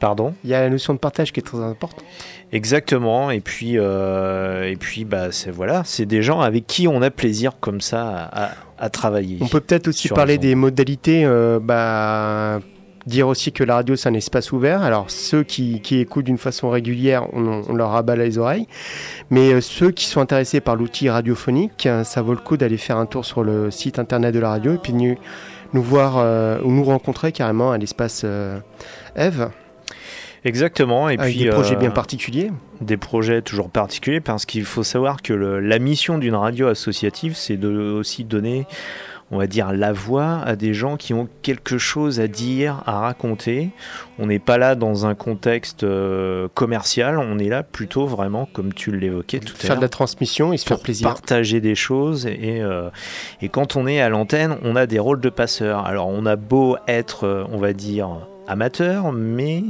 Pardon? 0.00 0.34
Il 0.44 0.50
y 0.50 0.54
a 0.54 0.60
la 0.60 0.68
notion 0.68 0.92
de 0.92 0.98
partage 0.98 1.32
qui 1.32 1.40
est 1.40 1.42
très 1.42 1.56
importante. 1.58 2.04
Exactement. 2.52 3.30
Et 3.30 3.40
puis, 3.40 3.78
euh, 3.78 4.68
et 4.70 4.76
puis, 4.76 5.04
bah, 5.06 5.28
c'est 5.30 5.50
voilà, 5.50 5.82
c'est 5.86 6.04
des 6.04 6.20
gens 6.20 6.40
avec 6.40 6.66
qui 6.66 6.86
on 6.86 7.00
a 7.00 7.10
plaisir 7.10 7.52
comme 7.60 7.80
ça 7.80 8.28
à, 8.32 8.50
à 8.78 8.90
travailler. 8.90 9.38
On 9.40 9.48
peut 9.48 9.60
peut-être 9.60 9.88
aussi 9.88 10.08
parler 10.08 10.38
des 10.38 10.54
modalités. 10.54 11.24
euh, 11.24 11.58
bah, 11.60 12.60
dire 13.06 13.28
aussi 13.28 13.52
que 13.52 13.64
la 13.64 13.76
radio, 13.76 13.96
c'est 13.96 14.08
un 14.08 14.14
espace 14.14 14.52
ouvert. 14.52 14.82
Alors, 14.82 15.10
ceux 15.10 15.44
qui, 15.44 15.80
qui 15.80 15.98
écoutent 16.00 16.24
d'une 16.24 16.38
façon 16.38 16.70
régulière, 16.70 17.26
on, 17.32 17.62
on 17.68 17.74
leur 17.74 17.90
rabat 17.90 18.16
les 18.16 18.38
oreilles. 18.38 18.66
Mais 19.30 19.52
euh, 19.52 19.60
ceux 19.60 19.92
qui 19.92 20.06
sont 20.06 20.20
intéressés 20.20 20.60
par 20.60 20.76
l'outil 20.76 21.08
radiophonique, 21.08 21.86
euh, 21.86 22.04
ça 22.04 22.22
vaut 22.22 22.32
le 22.32 22.40
coup 22.40 22.56
d'aller 22.56 22.76
faire 22.76 22.98
un 22.98 23.06
tour 23.06 23.24
sur 23.24 23.44
le 23.44 23.70
site 23.70 23.98
internet 23.98 24.34
de 24.34 24.40
la 24.40 24.50
radio 24.50 24.74
et 24.74 24.78
puis 24.78 24.92
nous, 24.92 25.14
nous 25.72 25.82
voir 25.82 26.14
euh, 26.18 26.58
ou 26.64 26.72
nous 26.72 26.84
rencontrer 26.84 27.32
carrément 27.32 27.70
à 27.70 27.78
l'espace 27.78 28.24
Eve, 29.14 29.50
Exactement. 30.46 31.08
Et 31.08 31.18
avec 31.18 31.34
puis 31.34 31.44
des 31.44 31.50
projets 31.50 31.74
euh, 31.74 31.78
bien 31.78 31.90
particuliers. 31.90 32.50
des 32.80 32.96
projets 32.96 33.42
toujours 33.42 33.68
particuliers 33.70 34.20
parce 34.20 34.46
qu'il 34.46 34.64
faut 34.64 34.82
savoir 34.84 35.20
que 35.22 35.32
le- 35.32 35.60
la 35.60 35.78
mission 35.78 36.18
d'une 36.18 36.34
radio 36.36 36.68
associative, 36.68 37.34
c'est 37.36 37.56
de 37.56 37.68
aussi 37.98 38.22
donner, 38.24 38.66
on 39.32 39.38
va 39.38 39.48
dire, 39.48 39.72
la 39.72 39.92
voix 39.92 40.38
à 40.44 40.54
des 40.54 40.72
gens 40.72 40.96
qui 40.96 41.12
ont 41.14 41.28
quelque 41.42 41.78
chose 41.78 42.20
à 42.20 42.28
dire, 42.28 42.82
à 42.86 43.00
raconter. 43.00 43.70
On 44.20 44.26
n'est 44.26 44.38
pas 44.38 44.56
là 44.56 44.76
dans 44.76 45.04
un 45.04 45.16
contexte 45.16 45.82
euh, 45.82 46.46
commercial, 46.54 47.18
on 47.18 47.38
est 47.40 47.48
là 47.48 47.64
plutôt 47.64 48.06
vraiment, 48.06 48.48
comme 48.52 48.72
tu 48.72 48.96
l'évoquais 48.96 49.40
tout 49.40 49.52
à 49.52 49.56
Faire 49.58 49.70
de 49.70 49.74
l'heure, 49.74 49.82
la 49.82 49.88
transmission 49.88 50.52
et 50.52 50.58
se 50.58 50.64
faire 50.66 50.78
plaisir. 50.78 51.08
partager 51.08 51.60
des 51.60 51.74
choses 51.74 52.26
et, 52.26 52.60
euh, 52.62 52.88
et 53.42 53.48
quand 53.48 53.74
on 53.74 53.86
est 53.88 54.00
à 54.00 54.08
l'antenne, 54.08 54.56
on 54.62 54.76
a 54.76 54.86
des 54.86 55.00
rôles 55.00 55.20
de 55.20 55.28
passeur. 55.30 55.84
Alors 55.86 56.06
on 56.08 56.24
a 56.24 56.36
beau 56.36 56.76
être, 56.86 57.24
euh, 57.24 57.44
on 57.50 57.58
va 57.58 57.72
dire, 57.72 58.08
amateur, 58.46 59.10
mais 59.12 59.64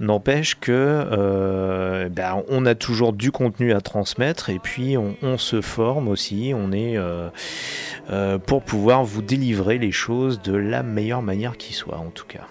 n'empêche 0.00 0.56
que 0.56 0.72
euh, 0.72 2.08
ben, 2.08 2.42
on 2.48 2.66
a 2.66 2.74
toujours 2.74 3.12
du 3.12 3.30
contenu 3.30 3.72
à 3.72 3.80
transmettre 3.80 4.50
et 4.50 4.58
puis 4.58 4.96
on, 4.96 5.38
se 5.38 5.60
forme 5.60 6.08
aussi. 6.08 6.52
On 6.54 6.72
est 6.72 6.96
euh, 6.96 7.28
euh, 8.10 8.38
pour 8.38 8.62
pouvoir 8.62 9.04
vous 9.04 9.22
délivrer 9.22 9.78
les 9.78 9.92
choses 9.92 10.40
de 10.42 10.54
la 10.54 10.82
meilleure 10.82 11.22
manière 11.22 11.56
qui 11.56 11.72
soit, 11.72 11.98
en 11.98 12.10
tout 12.10 12.26
cas, 12.26 12.46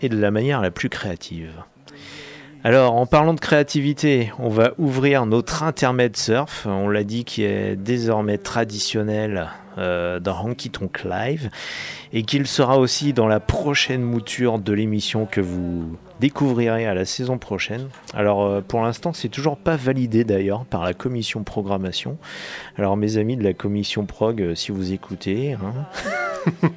et 0.00 0.08
de 0.08 0.18
la 0.18 0.30
manière 0.30 0.60
la 0.60 0.70
plus 0.70 0.88
créative. 0.88 1.52
Alors, 2.62 2.94
en 2.94 3.06
parlant 3.06 3.32
de 3.32 3.40
créativité, 3.40 4.32
on 4.38 4.50
va 4.50 4.72
ouvrir 4.76 5.24
notre 5.24 5.62
intermède 5.62 6.16
surf. 6.16 6.66
On 6.66 6.90
l'a 6.90 7.04
dit 7.04 7.24
qui 7.24 7.42
est 7.42 7.74
désormais 7.74 8.36
traditionnel 8.36 9.48
euh, 9.78 10.18
dans 10.20 10.44
Honky 10.44 10.70
Tonk 10.70 11.04
Live 11.04 11.50
et 12.12 12.22
qu'il 12.22 12.46
sera 12.46 12.78
aussi 12.78 13.12
dans 13.12 13.26
la 13.26 13.40
prochaine 13.40 14.02
mouture 14.02 14.58
de 14.58 14.72
l'émission 14.72 15.26
que 15.26 15.40
vous 15.40 15.96
découvrirez 16.18 16.86
à 16.86 16.94
la 16.94 17.04
saison 17.04 17.38
prochaine. 17.38 17.88
Alors, 18.14 18.44
euh, 18.44 18.60
pour 18.60 18.82
l'instant, 18.82 19.12
c'est 19.12 19.28
toujours 19.28 19.56
pas 19.56 19.76
validé 19.76 20.24
d'ailleurs 20.24 20.64
par 20.64 20.84
la 20.84 20.92
commission 20.92 21.44
programmation. 21.44 22.18
Alors, 22.76 22.96
mes 22.96 23.16
amis 23.16 23.36
de 23.36 23.44
la 23.44 23.54
commission 23.54 24.06
prog, 24.06 24.42
euh, 24.42 24.54
si 24.54 24.72
vous 24.72 24.92
écoutez, 24.92 25.54
hein, 25.54 25.86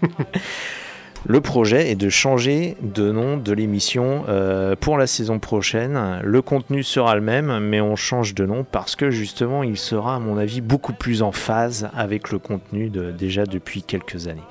Le 1.25 1.39
projet 1.39 1.89
est 1.89 1.95
de 1.95 2.09
changer 2.09 2.75
de 2.81 3.09
nom 3.09 3.38
de 3.38 3.53
l'émission 3.53 4.25
euh, 4.27 4.75
pour 4.75 4.97
la 4.97 5.07
saison 5.07 5.39
prochaine. 5.39 6.19
Le 6.21 6.41
contenu 6.41 6.83
sera 6.83 7.15
le 7.15 7.21
même, 7.21 7.59
mais 7.59 7.79
on 7.79 7.95
change 7.95 8.33
de 8.33 8.45
nom 8.45 8.65
parce 8.69 8.97
que 8.97 9.09
justement, 9.09 9.63
il 9.63 9.77
sera, 9.77 10.15
à 10.15 10.19
mon 10.19 10.38
avis, 10.38 10.59
beaucoup 10.59 10.91
plus 10.91 11.21
en 11.21 11.31
phase 11.31 11.89
avec 11.95 12.31
le 12.31 12.39
contenu 12.39 12.89
de, 12.89 13.12
déjà 13.12 13.45
depuis 13.45 13.83
quelques 13.83 14.27
années. 14.27 14.41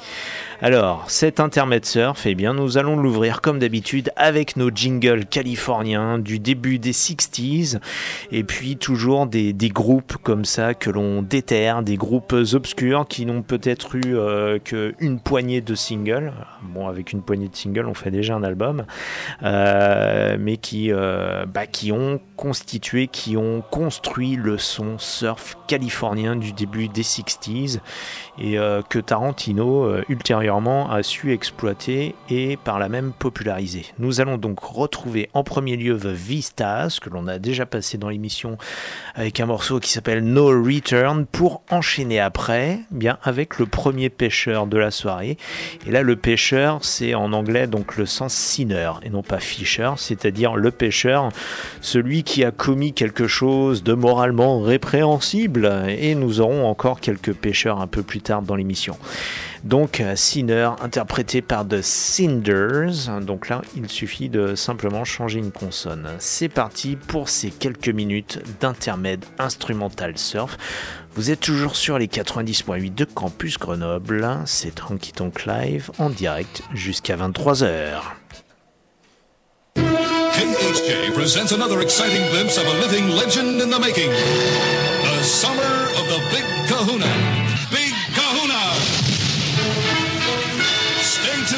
Alors, 0.65 1.11
cet 1.11 1.41
intermède 1.41 1.85
surf, 1.85 2.25
eh 2.25 2.37
bien, 2.37 2.55
nous 2.55 2.79
allons 2.79 2.97
l'ouvrir 2.97 3.41
comme 3.41 3.59
d'habitude 3.59 4.13
avec 4.15 4.55
nos 4.55 4.71
jingles 4.73 5.25
californiens 5.25 6.21
du 6.21 6.39
début 6.39 6.79
des 6.79 6.93
60s 6.93 7.81
et 8.31 8.45
puis 8.45 8.77
toujours 8.77 9.27
des, 9.27 9.53
groupes 9.71 10.19
comme 10.23 10.45
ça 10.45 10.75
que 10.75 10.89
l'on 10.89 11.21
déterre, 11.21 11.83
des 11.83 11.97
groupes 11.97 12.33
obscurs 12.53 13.09
qui 13.09 13.27
n'ont 13.27 13.43
peut-être 13.43 13.97
eu 13.97 14.17
euh, 14.17 14.61
qu'une 14.61 15.19
poignée 15.19 15.63
de 15.63 15.75
singles. 15.75 16.33
Bon, 16.63 16.87
avec 16.87 17.13
une 17.13 17.23
poignée 17.23 17.49
de 17.49 17.57
singles, 17.57 17.87
on 17.89 17.95
fait 17.95 18.13
déjà 18.13 18.37
un 18.37 18.45
album, 18.45 18.85
euh, 19.43 20.37
mais 20.39 20.59
qui, 20.59 20.93
euh, 20.93 21.45
bah, 21.45 21.67
qui 21.67 21.91
ont 21.91 22.21
constitué, 22.37 23.09
qui 23.09 23.37
ont 23.37 23.65
construit 23.69 24.37
le 24.37 24.59
son 24.59 24.97
surf 24.99 25.57
californien 25.67 26.37
du 26.37 26.53
début 26.53 26.87
des 26.87 27.03
60s 27.03 27.81
et 28.39 28.59
que 28.89 28.99
Tarantino 28.99 29.73
euh, 29.85 30.05
a 30.91 31.03
su 31.03 31.33
exploiter 31.33 32.15
et 32.29 32.59
par 32.59 32.79
là 32.79 32.89
même 32.89 33.13
populariser. 33.19 33.87
Nous 33.99 34.21
allons 34.21 34.37
donc 34.37 34.61
retrouver 34.61 35.31
en 35.33 35.45
premier 35.45 35.77
lieu 35.77 35.99
The 35.99 36.07
Vistas, 36.07 36.99
que 37.01 37.09
l'on 37.09 37.27
a 37.27 37.39
déjà 37.39 37.65
passé 37.65 37.97
dans 37.97 38.11
l'émission 38.11 38.59
avec 39.15 39.41
un 39.41 39.47
morceau 39.47 39.81
qui 39.81 39.91
s'appelle 39.91 40.23
No 40.23 40.49
Return, 40.49 41.25
pour 41.25 41.63
enchaîner 41.71 42.21
après 42.21 42.81
bien 42.91 43.19
avec 43.23 43.59
le 43.59 43.65
premier 43.67 44.11
pêcheur 44.11 44.67
de 44.67 44.77
la 44.77 44.91
soirée. 44.91 45.39
Et 45.87 45.91
là, 45.91 46.03
le 46.03 46.17
pêcheur, 46.17 46.85
c'est 46.85 47.15
en 47.15 47.33
anglais 47.33 47.67
donc 47.67 47.97
le 47.97 48.05
sens 48.05 48.35
sinner 48.35 48.93
et 49.03 49.09
non 49.09 49.23
pas 49.23 49.41
fisher, 49.41 49.93
c'est-à-dire 49.97 50.57
le 50.57 50.71
pêcheur, 50.71 51.31
celui 51.81 52.25
qui 52.25 52.45
a 52.45 52.51
commis 52.51 52.93
quelque 52.93 53.27
chose 53.27 53.83
de 53.83 53.95
moralement 53.95 54.61
répréhensible. 54.61 55.87
Et 55.89 56.15
nous 56.15 56.41
aurons 56.41 56.67
encore 56.67 57.01
quelques 57.01 57.33
pêcheurs 57.33 57.81
un 57.81 57.87
peu 57.87 58.03
plus 58.03 58.21
tard 58.21 58.43
dans 58.43 58.55
l'émission. 58.55 58.99
Donc 59.65 60.03
Sinner 60.17 60.71
interprété 60.81 61.41
par 61.41 61.67
The 61.67 61.83
Cinders. 61.83 63.21
Donc 63.21 63.49
là, 63.49 63.63
il 63.77 63.89
suffit 63.89 64.29
de 64.29 64.57
simplement 64.57 65.05
changer 65.05 65.39
une 65.39 65.53
consonne. 65.53 66.09
C'est 66.19 66.49
parti 66.49 66.97
pour 66.97 67.29
ces 67.29 67.51
quelques 67.51 67.89
minutes 67.89 68.41
d'intermède 68.61 69.25
instrumental 69.39 70.19
surf. 70.19 70.59
Vous 71.15 71.31
êtes 71.31 71.41
toujours 71.41 71.77
sur 71.77 71.99
les 71.99 72.09
90.8 72.09 72.95
de 72.95 73.05
Campus 73.05 73.59
Grenoble. 73.59 74.29
C'est 74.47 74.83
Honky 74.83 75.13
Tonk 75.13 75.47
Live 75.47 75.91
en 75.99 76.11
direct 76.11 76.63
jusqu'à 76.75 77.17
23h. 77.17 78.01
KHJ 79.75 81.13
presents 81.15 81.53
another 81.53 81.81
exciting 81.83 82.27
glimpse 82.31 82.59
of 82.59 82.67
a 82.67 82.75
living 82.81 83.09
legend 83.11 83.61
in 83.61 83.71
the 83.71 83.79
making. 83.79 84.11
The 84.11 85.23
summer 85.23 85.89
of 85.99 86.09
the 86.09 86.21
Big 86.31 86.45
Kahuna. 86.69 87.42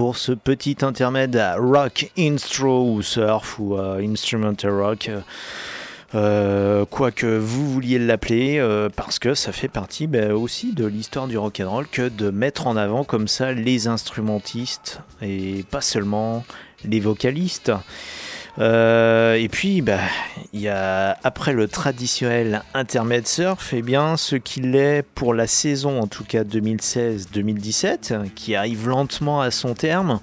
Pour 0.00 0.16
ce 0.16 0.32
petit 0.32 0.78
intermède 0.80 1.36
à 1.36 1.56
rock 1.56 2.10
instro 2.16 2.90
ou 2.90 3.02
surf 3.02 3.58
ou 3.58 3.76
euh, 3.76 4.00
instrumental 4.00 4.70
rock. 4.72 5.10
euh, 5.10 5.20
euh, 6.14 6.86
quoi 6.86 7.10
que 7.10 7.26
vous 7.26 7.70
vouliez 7.70 7.98
l'appeler, 7.98 8.66
parce 8.96 9.18
que 9.18 9.34
ça 9.34 9.52
fait 9.52 9.68
partie 9.68 10.06
bah, 10.06 10.34
aussi 10.34 10.72
de 10.72 10.86
l'histoire 10.86 11.28
du 11.28 11.36
rock'n'roll 11.36 11.86
que 11.86 12.08
de 12.08 12.30
mettre 12.30 12.66
en 12.66 12.78
avant 12.78 13.04
comme 13.04 13.28
ça 13.28 13.52
les 13.52 13.88
instrumentistes 13.88 15.00
et 15.20 15.66
pas 15.70 15.82
seulement 15.82 16.46
les 16.86 17.00
vocalistes. 17.00 17.70
Euh, 18.60 19.34
et 19.34 19.48
puis, 19.48 19.80
bah, 19.80 19.98
y 20.52 20.68
a 20.68 21.16
après 21.24 21.52
le 21.52 21.66
traditionnel 21.66 22.62
intermède 22.74 23.26
surf, 23.26 23.72
eh 23.72 23.80
bien, 23.80 24.18
ce 24.18 24.36
qu'il 24.36 24.76
est 24.76 25.02
pour 25.02 25.32
la 25.32 25.46
saison, 25.46 26.00
en 26.00 26.06
tout 26.06 26.24
cas 26.24 26.44
2016-2017, 26.44 28.30
qui 28.34 28.54
arrive 28.54 28.88
lentement 28.88 29.40
à 29.40 29.50
son 29.50 29.72
terme, 29.74 30.20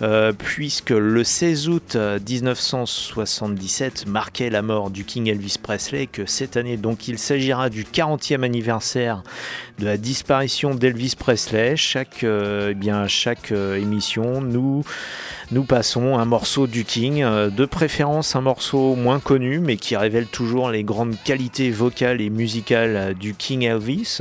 euh, 0.00 0.32
puisque 0.32 0.90
le 0.90 1.24
16 1.24 1.68
août 1.68 1.96
1977 1.96 4.06
marquait 4.06 4.50
la 4.50 4.62
mort 4.62 4.90
du 4.90 5.04
King 5.04 5.28
Elvis 5.28 5.56
Presley, 5.60 6.06
que 6.06 6.24
cette 6.24 6.56
année, 6.56 6.76
donc, 6.76 7.08
il 7.08 7.18
s'agira 7.18 7.68
du 7.68 7.84
40e 7.84 8.44
anniversaire 8.44 9.24
de 9.78 9.86
la 9.86 9.96
disparition 9.96 10.74
d'Elvis 10.74 11.14
Presley. 11.18 11.76
Chaque, 11.76 12.22
euh, 12.22 12.74
eh 12.80 13.08
chaque 13.08 13.50
émission, 13.50 14.40
nous 14.40 14.84
nous 15.52 15.64
passons 15.64 16.18
un 16.18 16.24
morceau 16.24 16.66
du 16.66 16.84
King, 16.84 17.22
euh, 17.22 17.50
de 17.50 17.66
préférence 17.66 18.34
un 18.36 18.40
morceau 18.40 18.96
moins 18.96 19.20
connu, 19.20 19.58
mais 19.58 19.76
qui 19.76 19.96
révèle 19.96 20.26
toujours 20.26 20.70
les 20.70 20.82
grandes 20.82 21.14
qualités 21.24 21.70
vocales 21.70 22.22
et 22.22 22.30
musicales 22.30 22.96
euh, 22.96 23.12
du 23.12 23.34
King 23.34 23.62
Elvis. 23.64 24.20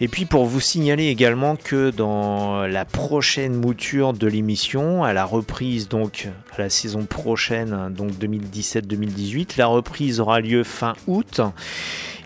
Et 0.00 0.08
puis 0.08 0.24
pour 0.24 0.44
vous 0.44 0.58
signaler 0.58 1.06
également 1.06 1.54
que 1.54 1.90
dans 1.90 2.66
la 2.66 2.84
prochaine 2.84 3.54
mouture 3.54 4.12
de 4.12 4.26
l'émission, 4.26 5.04
à 5.04 5.12
la 5.12 5.24
reprise 5.24 5.88
donc 5.88 6.28
à 6.56 6.62
la 6.62 6.68
saison 6.68 7.04
prochaine, 7.04 7.94
donc 7.96 8.10
2017-2018, 8.12 9.58
la 9.58 9.68
reprise 9.68 10.18
aura 10.18 10.40
lieu 10.40 10.64
fin 10.64 10.94
août 11.06 11.40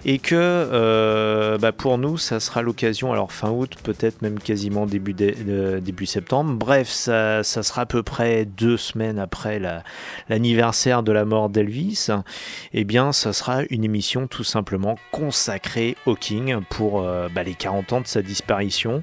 et 0.04 0.18
que 0.18 0.34
euh, 0.36 1.58
bah, 1.58 1.72
pour 1.72 1.98
nous 1.98 2.16
ça 2.18 2.40
sera 2.40 2.62
l'occasion 2.62 3.12
alors 3.12 3.32
fin 3.32 3.50
août 3.50 3.74
peut-être 3.82 4.22
même 4.22 4.38
quasiment 4.38 4.86
début, 4.86 5.12
dé- 5.12 5.36
euh, 5.48 5.80
septembre. 6.06 6.54
Bref 6.54 6.88
ça, 6.88 7.42
sera 7.62 7.82
à 7.82 7.86
peu 7.86 8.02
près 8.02 8.44
deux 8.44 8.76
semaines 8.76 9.18
après 9.18 9.58
la- 9.58 9.82
l'anniversaire 10.28 11.02
de 11.02 11.12
la 11.12 11.24
mort 11.24 11.48
d'Elvis. 11.50 12.08
Et 12.72 12.84
bien 12.84 13.12
ça 13.12 13.32
sera 13.32 13.62
une 13.70 13.84
émission 13.84 14.26
tout 14.26 14.44
simplement 14.44 14.96
consacrée 15.12 15.96
au 16.06 16.14
King 16.14 16.60
pour 16.70 17.02
euh, 17.02 17.28
bah, 17.34 17.42
les 17.42 17.54
40 17.54 17.92
ans 17.92 18.00
de 18.00 18.06
sa 18.06 18.22
disparition 18.22 19.02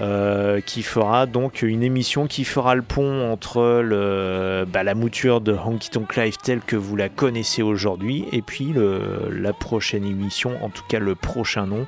euh, 0.00 0.60
qui 0.60 0.82
fera 0.84 1.26
donc 1.26 1.62
une 1.62 1.82
émission 1.82 2.28
qui 2.28 2.44
fera 2.44 2.76
le 2.76 2.82
pont 2.82 3.32
entre 3.32 3.82
le, 3.82 4.64
bah, 4.64 4.84
la 4.84 4.94
mouture 4.94 5.40
de 5.40 5.52
Honky 5.52 5.90
Tonk 5.90 6.14
Live 6.14 6.36
telle 6.42 6.60
que 6.60 6.76
vous 6.76 6.94
la 6.94 7.08
connaissez 7.08 7.62
aujourd'hui 7.62 8.24
et 8.30 8.40
puis 8.40 8.72
la 9.32 9.52
prochaine 9.52 10.04
émission, 10.04 10.52
en 10.62 10.68
tout 10.68 10.84
cas 10.88 11.00
le 11.00 11.14
prochain 11.14 11.66
nom, 11.66 11.86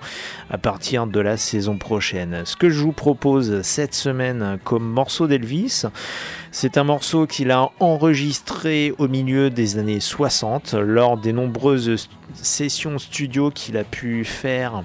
à 0.51 0.59
partir 0.59 1.07
de 1.07 1.20
la 1.20 1.37
saison 1.37 1.77
prochaine. 1.79 2.42
Ce 2.44 2.57
que 2.57 2.68
je 2.68 2.81
vous 2.81 2.92
propose 2.92 3.62
cette 3.62 3.94
semaine 3.94 4.59
comme 4.64 4.85
morceau 4.85 5.29
d'Elvis, 5.29 5.85
c'est 6.51 6.79
un 6.79 6.85
morceau 6.85 7.27
qu'il 7.27 7.53
a 7.53 7.70
enregistré 7.79 8.92
au 8.99 9.07
milieu 9.07 9.51
des 9.51 9.79
années 9.79 10.01
60 10.01 10.75
lors 10.75 11.16
des 11.16 11.33
nombreuses 11.33 12.09
sessions 12.35 12.99
studio 12.99 13.51
qu'il 13.51 13.77
a 13.77 13.85
pu 13.85 14.25
faire 14.25 14.83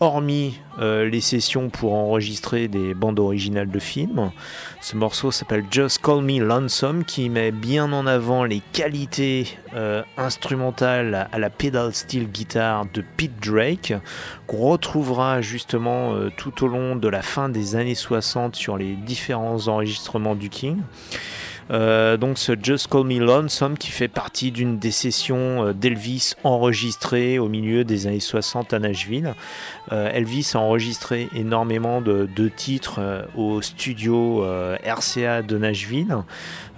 hormis 0.00 0.58
euh, 0.78 1.08
les 1.08 1.20
sessions 1.20 1.68
pour 1.68 1.92
enregistrer 1.92 2.68
des 2.68 2.94
bandes 2.94 3.20
originales 3.20 3.70
de 3.70 3.78
films. 3.78 4.30
Ce 4.80 4.96
morceau 4.96 5.30
s'appelle 5.30 5.64
Just 5.70 6.00
Call 6.02 6.22
Me 6.22 6.40
Lonesome 6.40 7.04
qui 7.04 7.28
met 7.28 7.52
bien 7.52 7.92
en 7.92 8.06
avant 8.06 8.44
les 8.44 8.62
qualités 8.72 9.58
euh, 9.74 10.02
instrumentales 10.16 11.28
à 11.30 11.38
la 11.38 11.50
pedal 11.50 11.92
steel 11.92 12.30
guitar 12.30 12.86
de 12.92 13.04
Pete 13.16 13.38
Drake 13.40 13.92
qu'on 14.46 14.70
retrouvera 14.70 15.42
justement 15.42 16.14
euh, 16.14 16.30
tout 16.34 16.64
au 16.64 16.68
long 16.68 16.96
de 16.96 17.08
la 17.08 17.20
fin 17.20 17.50
des 17.50 17.76
années 17.76 17.94
60 17.94 18.56
sur 18.56 18.78
les 18.78 18.94
différents 18.96 19.68
enregistrements 19.68 20.34
du 20.34 20.48
King. 20.48 20.78
Euh, 21.70 22.16
donc 22.16 22.38
ce 22.38 22.52
Just 22.60 22.88
Call 22.88 23.04
Me 23.04 23.18
Lonesome 23.18 23.78
qui 23.78 23.90
fait 23.90 24.08
partie 24.08 24.50
d'une 24.50 24.78
des 24.78 24.90
sessions 24.90 25.66
euh, 25.66 25.72
d'Elvis 25.72 26.34
enregistrées 26.42 27.38
au 27.38 27.48
milieu 27.48 27.84
des 27.84 28.06
années 28.06 28.20
60 28.20 28.72
à 28.72 28.78
Nashville. 28.78 29.34
Euh, 29.92 30.10
Elvis 30.12 30.52
a 30.54 30.58
enregistré 30.58 31.28
énormément 31.34 32.00
de, 32.00 32.28
titres 32.56 33.00
au 33.36 33.62
studio 33.62 34.44
RCA 34.84 35.42
de 35.42 35.58
Nashville. 35.58 36.16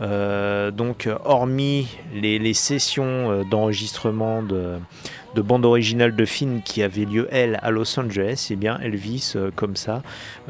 Donc 0.01 1.09
hormis 1.25 1.89
les, 2.15 2.55
sessions 2.55 3.43
d'enregistrement 3.45 4.43
de, 4.43 4.79
de 5.35 5.43
bandes 5.43 5.65
originales 5.65 6.15
de 6.15 6.25
films 6.25 6.63
qui 6.63 6.83
avaient 6.83 7.05
lieu, 7.05 7.29
elles, 7.31 7.59
à 7.63 7.71
Los 7.71 7.99
Angeles, 7.99 8.49
et 8.51 8.57
bien 8.57 8.79
Elvis, 8.81 9.33
euh, 9.37 9.51
comme 9.55 9.77
ça, 9.77 10.03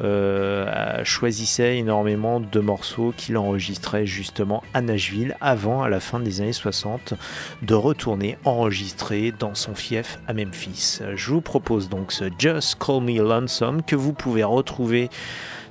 euh, 0.03 1.03
choisissait 1.05 1.79
énormément 1.79 2.41
de 2.41 2.61
morceaux 2.61 3.13
qu'il 3.17 3.37
enregistrait 3.37 4.07
justement 4.07 4.63
à 4.75 4.81
Nashville 4.81 5.37
avant, 5.41 5.83
à 5.83 5.89
la 5.89 6.01
fin 6.01 6.21
des 6.21 6.41
années 6.41 6.53
60, 6.53 7.15
de 7.63 7.75
retourner 7.75 8.39
enregistrer 8.45 9.33
dans 9.39 9.55
son 9.55 9.75
fief 9.75 10.19
à 10.27 10.35
Memphis. 10.35 11.01
Je 11.15 11.31
vous 11.31 11.41
propose 11.41 11.89
donc 11.89 12.13
ce 12.13 12.25
Just 12.39 12.77
Call 12.79 13.03
Me 13.03 13.19
Lonesome 13.23 13.83
que 13.83 13.97
vous 13.97 14.13
pouvez 14.13 14.45
retrouver 14.45 15.11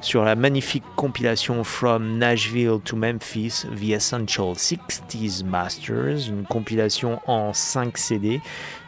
sur 0.01 0.23
la 0.23 0.35
magnifique 0.35 0.83
compilation 0.95 1.63
From 1.63 2.17
Nashville 2.17 2.79
to 2.83 2.95
Memphis, 2.95 3.65
The 3.75 3.91
Essential 3.91 4.53
60s 4.53 5.45
Masters, 5.45 6.27
une 6.27 6.43
compilation 6.43 7.21
en 7.27 7.53
5 7.53 7.97
CD 7.97 8.41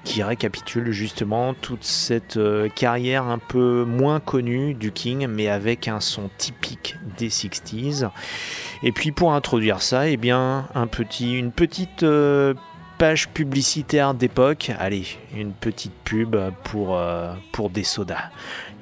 qui 0.04 0.23
récapitule 0.23 0.91
justement 0.91 1.54
toute 1.54 1.84
cette 1.84 2.38
euh, 2.38 2.67
carrière 2.67 3.23
un 3.23 3.38
peu 3.38 3.86
moins 3.86 4.19
connue 4.19 4.73
du 4.73 4.91
King, 4.91 5.28
mais 5.28 5.47
avec 5.47 5.88
un 5.88 5.99
son 5.99 6.30
typique 6.38 6.97
des 7.17 7.30
60s. 7.30 8.10
Et 8.82 8.91
puis 8.91 9.12
pour 9.12 9.34
introduire 9.34 9.82
ça, 9.82 10.10
eh 10.10 10.17
bien, 10.17 10.67
un 10.76 10.88
petit, 10.88 11.38
une 11.38 11.52
petite 11.52 12.04
euh, 12.04 12.54
page 12.97 13.30
publicitaire 13.30 14.13
d'époque. 14.13 14.71
Allez, 14.80 15.06
une 15.36 15.54
petite 15.54 15.93
pub 16.04 16.36
pour, 16.63 16.97
euh, 16.97 17.34
pour 17.52 17.69
des 17.69 17.84
sodas. 17.84 18.30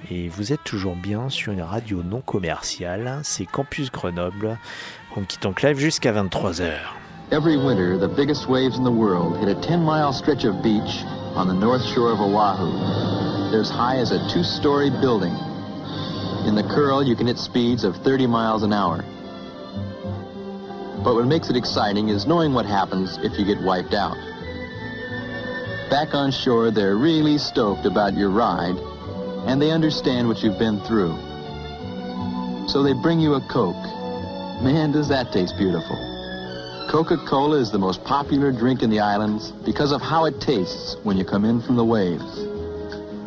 Et 0.09 0.29
vous 0.29 0.51
êtes 0.51 0.63
toujours 0.63 0.95
bien 0.95 1.29
sur 1.29 1.53
une 1.53 1.61
radio 1.61 2.01
non 2.03 2.21
commerciale, 2.21 3.19
c'est 3.23 3.45
Campus 3.45 3.91
Grenoble. 3.91 4.57
On 5.15 5.21
quitte 5.21 5.45
en 5.45 5.53
jusqu'à 5.75 6.11
23h. 6.11 6.73
Every 7.31 7.55
winter, 7.55 7.97
the 7.97 8.13
biggest 8.13 8.49
waves 8.49 8.77
in 8.77 8.83
the 8.83 8.91
world 8.91 9.37
hit 9.37 9.47
a 9.47 9.55
10 9.61 9.81
mile 9.81 10.11
stretch 10.11 10.43
of 10.43 10.61
beach 10.61 11.03
on 11.35 11.47
the 11.47 11.53
north 11.53 11.83
shore 11.93 12.11
of 12.11 12.19
Oahu. 12.19 13.51
They're 13.51 13.61
as 13.61 13.69
high 13.69 13.99
as 13.99 14.11
a 14.11 14.19
two 14.33 14.43
story 14.43 14.89
building. 14.89 15.33
In 16.45 16.55
the 16.55 16.63
curl, 16.63 17.03
you 17.03 17.15
can 17.15 17.27
hit 17.27 17.37
speeds 17.37 17.83
of 17.83 17.95
30 18.03 18.27
miles 18.27 18.63
an 18.63 18.73
hour. 18.73 19.05
But 21.03 21.15
what 21.15 21.25
makes 21.25 21.49
it 21.49 21.55
exciting 21.55 22.09
is 22.09 22.27
knowing 22.27 22.53
what 22.53 22.65
happens 22.65 23.17
if 23.23 23.39
you 23.39 23.45
get 23.45 23.61
wiped 23.61 23.93
out. 23.93 24.17
Back 25.89 26.13
on 26.13 26.31
shore, 26.31 26.71
they're 26.71 26.95
really 26.95 27.37
stoked 27.37 27.85
about 27.85 28.15
your 28.15 28.29
ride, 28.29 28.75
and 29.47 29.61
they 29.61 29.71
understand 29.71 30.27
what 30.27 30.43
you've 30.43 30.59
been 30.59 30.79
through. 30.81 31.17
So 32.67 32.83
they 32.83 32.93
bring 32.93 33.19
you 33.19 33.33
a 33.33 33.41
Coke. 33.47 33.75
Man, 34.61 34.91
does 34.91 35.07
that 35.09 35.31
taste 35.31 35.57
beautiful. 35.57 35.97
Coca-Cola 36.89 37.57
is 37.57 37.71
the 37.71 37.79
most 37.79 38.03
popular 38.03 38.51
drink 38.51 38.83
in 38.83 38.89
the 38.89 38.99
islands 38.99 39.51
because 39.65 39.91
of 39.91 40.01
how 40.01 40.25
it 40.25 40.39
tastes 40.41 40.97
when 41.03 41.17
you 41.17 41.25
come 41.25 41.45
in 41.45 41.61
from 41.61 41.75
the 41.75 41.85
waves. 41.85 42.47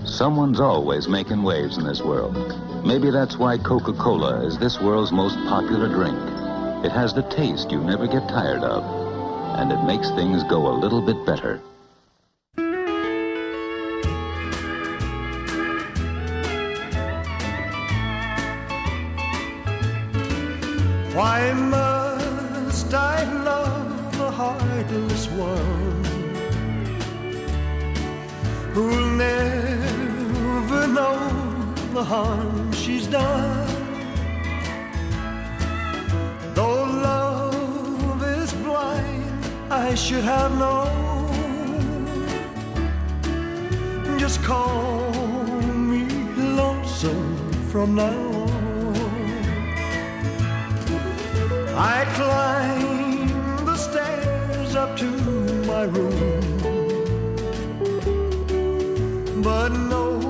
Someone's 0.05 0.61
always 0.61 1.09
making 1.09 1.43
waves 1.43 1.79
in 1.79 1.85
this 1.85 2.03
world. 2.03 2.37
Maybe 2.85 3.11
that's 3.11 3.39
why 3.39 3.57
Coca-Cola 3.59 4.47
is 4.47 4.59
this 4.59 4.81
world's 4.81 5.13
most 5.13 5.37
popular 5.49 5.89
drink. 5.89 6.19
It 6.85 6.93
has 6.93 7.15
the 7.15 7.23
taste 7.31 7.71
you 7.71 7.83
never 7.83 8.07
get 8.07 8.29
tired 8.29 8.63
of, 8.63 8.85
and 9.59 9.73
it 9.73 9.83
makes 9.85 10.11
things 10.11 10.43
go 10.45 10.69
a 10.69 10.79
little 10.79 11.01
bit 11.01 11.25
better. 11.25 11.61
Why 21.15 21.53
must 21.53 22.93
I 22.93 23.23
love 23.45 24.21
a 24.21 24.31
heartless 24.33 25.29
one 25.29 26.05
who'll 28.73 29.11
never 29.11 30.89
know 30.89 31.19
the 31.93 32.03
harm 32.03 32.73
she's 32.73 33.07
done? 33.07 33.69
Though 36.55 36.83
love 36.83 38.21
is 38.41 38.53
blind, 38.55 39.45
I 39.71 39.95
should 39.95 40.25
have 40.25 40.59
known. 40.59 41.29
Just 44.19 44.43
call 44.43 45.13
me 45.63 46.09
lonesome 46.57 47.39
from 47.71 47.95
now 47.95 48.34
I 51.77 52.05
climb 52.15 53.65
the 53.67 53.77
stairs 53.77 54.77
up 54.77 54.97
to 54.99 55.07
my 55.67 55.83
room, 55.85 56.63
but 59.43 59.71
no 59.71 60.21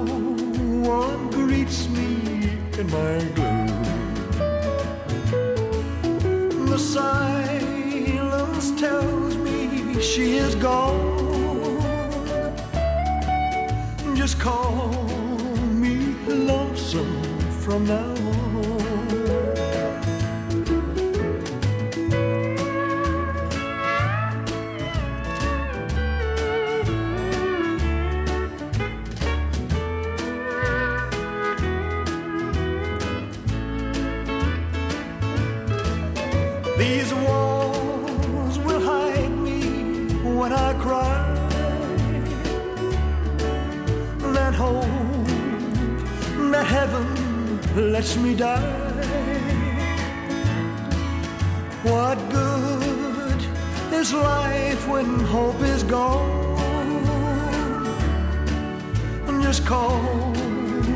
one 0.88 1.30
greets 1.30 1.86
me 1.88 2.48
in 2.78 2.86
my 2.90 3.18
gloom. 3.34 3.66
The 6.66 6.78
silence 6.78 8.70
tells 8.80 9.36
me 9.36 10.00
she 10.00 10.38
is 10.38 10.54
gone. 10.54 11.82
Just 14.16 14.40
call 14.40 14.88
me 15.74 16.14
lonesome 16.26 17.22
from 17.60 17.86
now 17.86 18.13
Just 59.54 59.68
call 59.68 60.32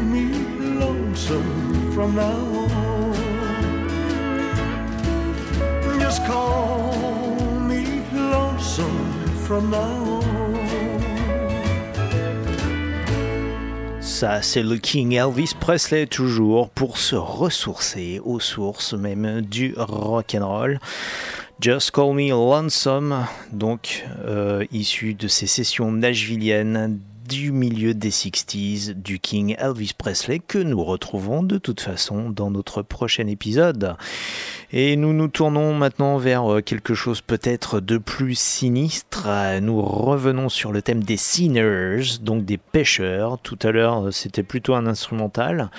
me 0.02 0.32
lonesome 0.80 1.92
from 1.92 2.16
now 2.16 2.66
on. 2.74 3.14
Just 6.00 6.26
call 6.26 6.92
me 7.68 8.02
lonesome 8.12 9.14
from 9.46 9.70
now 9.70 10.20
on. 10.20 10.28
Ça, 14.00 14.42
c'est 14.42 14.64
le 14.64 14.78
King 14.78 15.12
Elvis 15.12 15.54
Presley 15.60 16.08
toujours 16.08 16.68
pour 16.70 16.98
se 16.98 17.14
ressourcer 17.14 18.20
aux 18.24 18.40
sources 18.40 18.92
même 18.94 19.40
du 19.40 19.72
rock 19.76 20.34
and 20.34 20.44
roll. 20.44 20.80
Just 21.60 21.90
Call 21.90 22.14
Me 22.14 22.30
Lonesome, 22.30 23.26
donc 23.52 24.06
euh, 24.24 24.64
issu 24.70 25.14
de 25.14 25.26
ces 25.26 25.48
sessions 25.48 25.90
nashvilliennes 25.90 27.00
du 27.28 27.52
milieu 27.52 27.92
des 27.92 28.10
60s 28.10 28.94
du 28.94 29.18
King 29.18 29.54
Elvis 29.58 29.92
Presley 29.96 30.38
que 30.38 30.56
nous 30.56 30.82
retrouvons 30.82 31.42
de 31.42 31.58
toute 31.58 31.82
façon 31.82 32.30
dans 32.30 32.50
notre 32.50 32.80
prochain 32.80 33.26
épisode. 33.26 33.96
Et 34.72 34.96
nous 34.96 35.12
nous 35.12 35.28
tournons 35.28 35.74
maintenant 35.74 36.16
vers 36.16 36.50
euh, 36.50 36.60
quelque 36.62 36.94
chose 36.94 37.20
peut-être 37.20 37.80
de 37.80 37.98
plus 37.98 38.38
sinistre. 38.38 39.24
Euh, 39.26 39.60
Nous 39.60 39.80
revenons 39.82 40.48
sur 40.48 40.72
le 40.72 40.80
thème 40.80 41.04
des 41.04 41.18
sinners, 41.18 42.18
donc 42.22 42.46
des 42.46 42.56
pêcheurs. 42.56 43.38
Tout 43.42 43.58
à 43.62 43.72
l'heure, 43.72 44.06
euh, 44.06 44.10
c'était 44.10 44.42
plutôt 44.42 44.74
un 44.74 44.86
instrumental. 44.86 45.70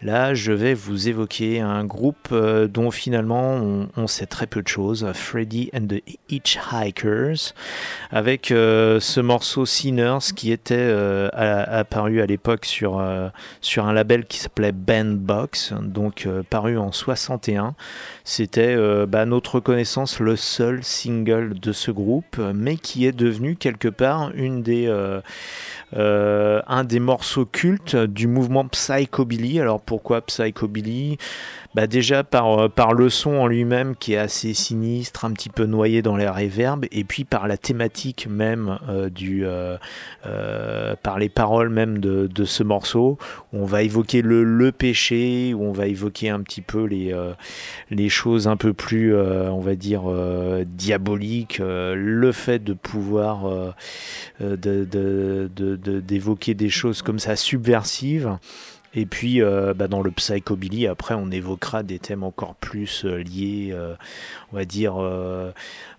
Là, 0.00 0.32
je 0.32 0.52
vais 0.52 0.74
vous 0.74 1.08
évoquer 1.08 1.60
un 1.60 1.84
groupe 1.84 2.28
euh, 2.30 2.68
dont 2.68 2.92
finalement 2.92 3.88
on, 3.96 4.06
sait 4.06 4.26
très 4.26 4.46
peu 4.46 4.62
de 4.62 4.68
choses, 4.68 5.10
Freddy 5.12 5.70
and 5.74 5.88
the 5.88 6.02
Hitchhikers, 6.28 7.52
avec 8.12 8.52
euh, 8.52 9.00
ce 9.00 9.20
morceau 9.20 9.66
Sinners 9.66 10.32
qui 10.36 10.52
était 10.52 10.76
euh, 10.78 11.28
apparu 11.32 12.20
à 12.20 12.26
l'époque 12.26 12.64
sur, 12.64 13.04
sur 13.60 13.86
un 13.86 13.92
label 13.92 14.24
qui 14.24 14.38
s'appelait 14.38 14.72
Bandbox, 14.72 15.74
donc 15.82 16.28
paru 16.48 16.78
en 16.78 16.92
61. 16.92 17.74
C'était 18.30 18.74
euh, 18.76 19.06
bah, 19.06 19.24
notre 19.24 19.58
connaissance 19.58 20.20
le 20.20 20.36
seul 20.36 20.84
single 20.84 21.58
de 21.58 21.72
ce 21.72 21.90
groupe, 21.90 22.36
mais 22.54 22.76
qui 22.76 23.06
est 23.06 23.12
devenu 23.12 23.56
quelque 23.56 23.88
part 23.88 24.32
une 24.34 24.62
des, 24.62 24.86
euh, 24.86 25.22
euh, 25.96 26.60
un 26.66 26.84
des 26.84 27.00
morceaux 27.00 27.46
cultes 27.46 27.96
du 27.96 28.26
mouvement 28.26 28.68
Psychobilly. 28.68 29.60
Alors 29.60 29.80
pourquoi 29.80 30.20
Psychobilly? 30.20 31.16
Bah 31.78 31.86
déjà 31.86 32.24
par, 32.24 32.58
euh, 32.58 32.68
par 32.68 32.92
le 32.92 33.08
son 33.08 33.34
en 33.34 33.46
lui-même 33.46 33.94
qui 33.94 34.14
est 34.14 34.16
assez 34.16 34.52
sinistre, 34.52 35.24
un 35.24 35.30
petit 35.30 35.48
peu 35.48 35.64
noyé 35.64 36.02
dans 36.02 36.16
les 36.16 36.28
réverbes, 36.28 36.86
et 36.90 37.04
puis 37.04 37.22
par 37.22 37.46
la 37.46 37.56
thématique 37.56 38.26
même 38.28 38.80
euh, 38.88 39.08
du, 39.08 39.46
euh, 39.46 39.76
par 41.04 41.20
les 41.20 41.28
paroles 41.28 41.68
même 41.68 41.98
de, 41.98 42.44
ce 42.44 42.64
morceau, 42.64 43.16
où 43.52 43.60
on 43.60 43.64
va 43.64 43.84
évoquer 43.84 44.22
le, 44.22 44.42
le 44.42 44.72
péché, 44.72 45.54
où 45.54 45.62
on 45.62 45.70
va 45.70 45.86
évoquer 45.86 46.30
un 46.30 46.40
petit 46.40 46.62
peu 46.62 46.82
les, 46.82 47.14
les 47.90 48.08
choses 48.08 48.48
un 48.48 48.56
peu 48.56 48.72
plus, 48.72 49.16
on 49.16 49.60
va 49.60 49.76
dire, 49.76 50.02
diaboliques, 50.66 51.60
le 51.60 52.32
fait 52.32 52.64
de 52.64 52.72
pouvoir 52.72 53.74
d'évoquer 54.40 56.54
des 56.54 56.70
choses 56.70 57.02
comme 57.02 57.20
ça 57.20 57.36
subversives. 57.36 58.36
Et 58.98 59.06
puis, 59.06 59.40
euh, 59.40 59.74
bah, 59.74 59.86
dans 59.86 60.02
le 60.02 60.10
psychobilly, 60.10 60.88
après, 60.88 61.14
on 61.14 61.30
évoquera 61.30 61.84
des 61.84 62.00
thèmes 62.00 62.24
encore 62.24 62.56
plus 62.56 63.04
euh, 63.04 63.22
liés, 63.22 63.68
euh, 63.70 63.94
on 64.52 64.56
va 64.56 64.64
dire, 64.64 64.96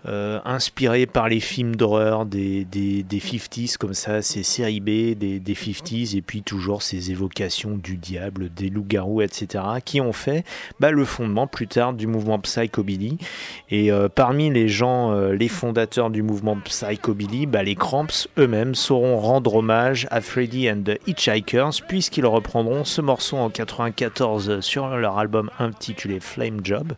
inspirés 0.06 1.06
par 1.06 1.30
les 1.30 1.40
films 1.40 1.76
d'horreur 1.76 2.26
des, 2.26 2.66
des, 2.66 3.04
des 3.04 3.20
50s, 3.20 3.78
comme 3.78 3.94
ça, 3.94 4.22
ces 4.22 4.44
séries 4.44 4.82
B 4.82 5.18
des, 5.18 5.40
des 5.40 5.54
50s, 5.54 6.18
et 6.18 6.22
puis 6.22 6.42
toujours 6.42 6.82
ces 6.82 7.12
évocations 7.12 7.78
du 7.78 7.96
diable, 7.96 8.50
des 8.50 8.70
loups-garous, 8.70 9.22
etc., 9.22 9.64
qui 9.86 10.02
ont 10.02 10.14
fait 10.14 10.44
bah, 10.80 10.92
le 10.92 11.06
fondement 11.06 11.48
plus 11.48 11.68
tard 11.68 11.94
du 11.94 12.08
mouvement 12.08 12.40
psychobilly. 12.40 13.18
Et 13.70 13.92
parmi 14.16 14.50
les 14.50 14.68
gens, 14.68 15.14
les 15.30 15.48
fondateurs 15.48 16.10
du 16.10 16.24
mouvement 16.24 16.58
psychobilly, 16.58 17.46
bah, 17.46 17.64
les 17.64 17.76
Cramps 17.76 18.28
eux-mêmes 18.38 18.76
sauront 18.76 19.18
rendre 19.18 19.56
hommage 19.56 20.08
à 20.12 20.22
Freddy 20.22 20.70
and 20.70 20.82
the 20.86 21.00
Hitchhikers, 21.08 21.84
puisqu'ils 21.88 22.26
reprendront 22.26 22.84
ce 22.90 23.02
morceau 23.02 23.38
en 23.38 23.52
94 23.52 24.62
sur 24.62 24.88
leur 24.98 25.20
album 25.20 25.52
intitulé 25.60 26.20
Flame 26.20 26.62
Job. 26.64 26.94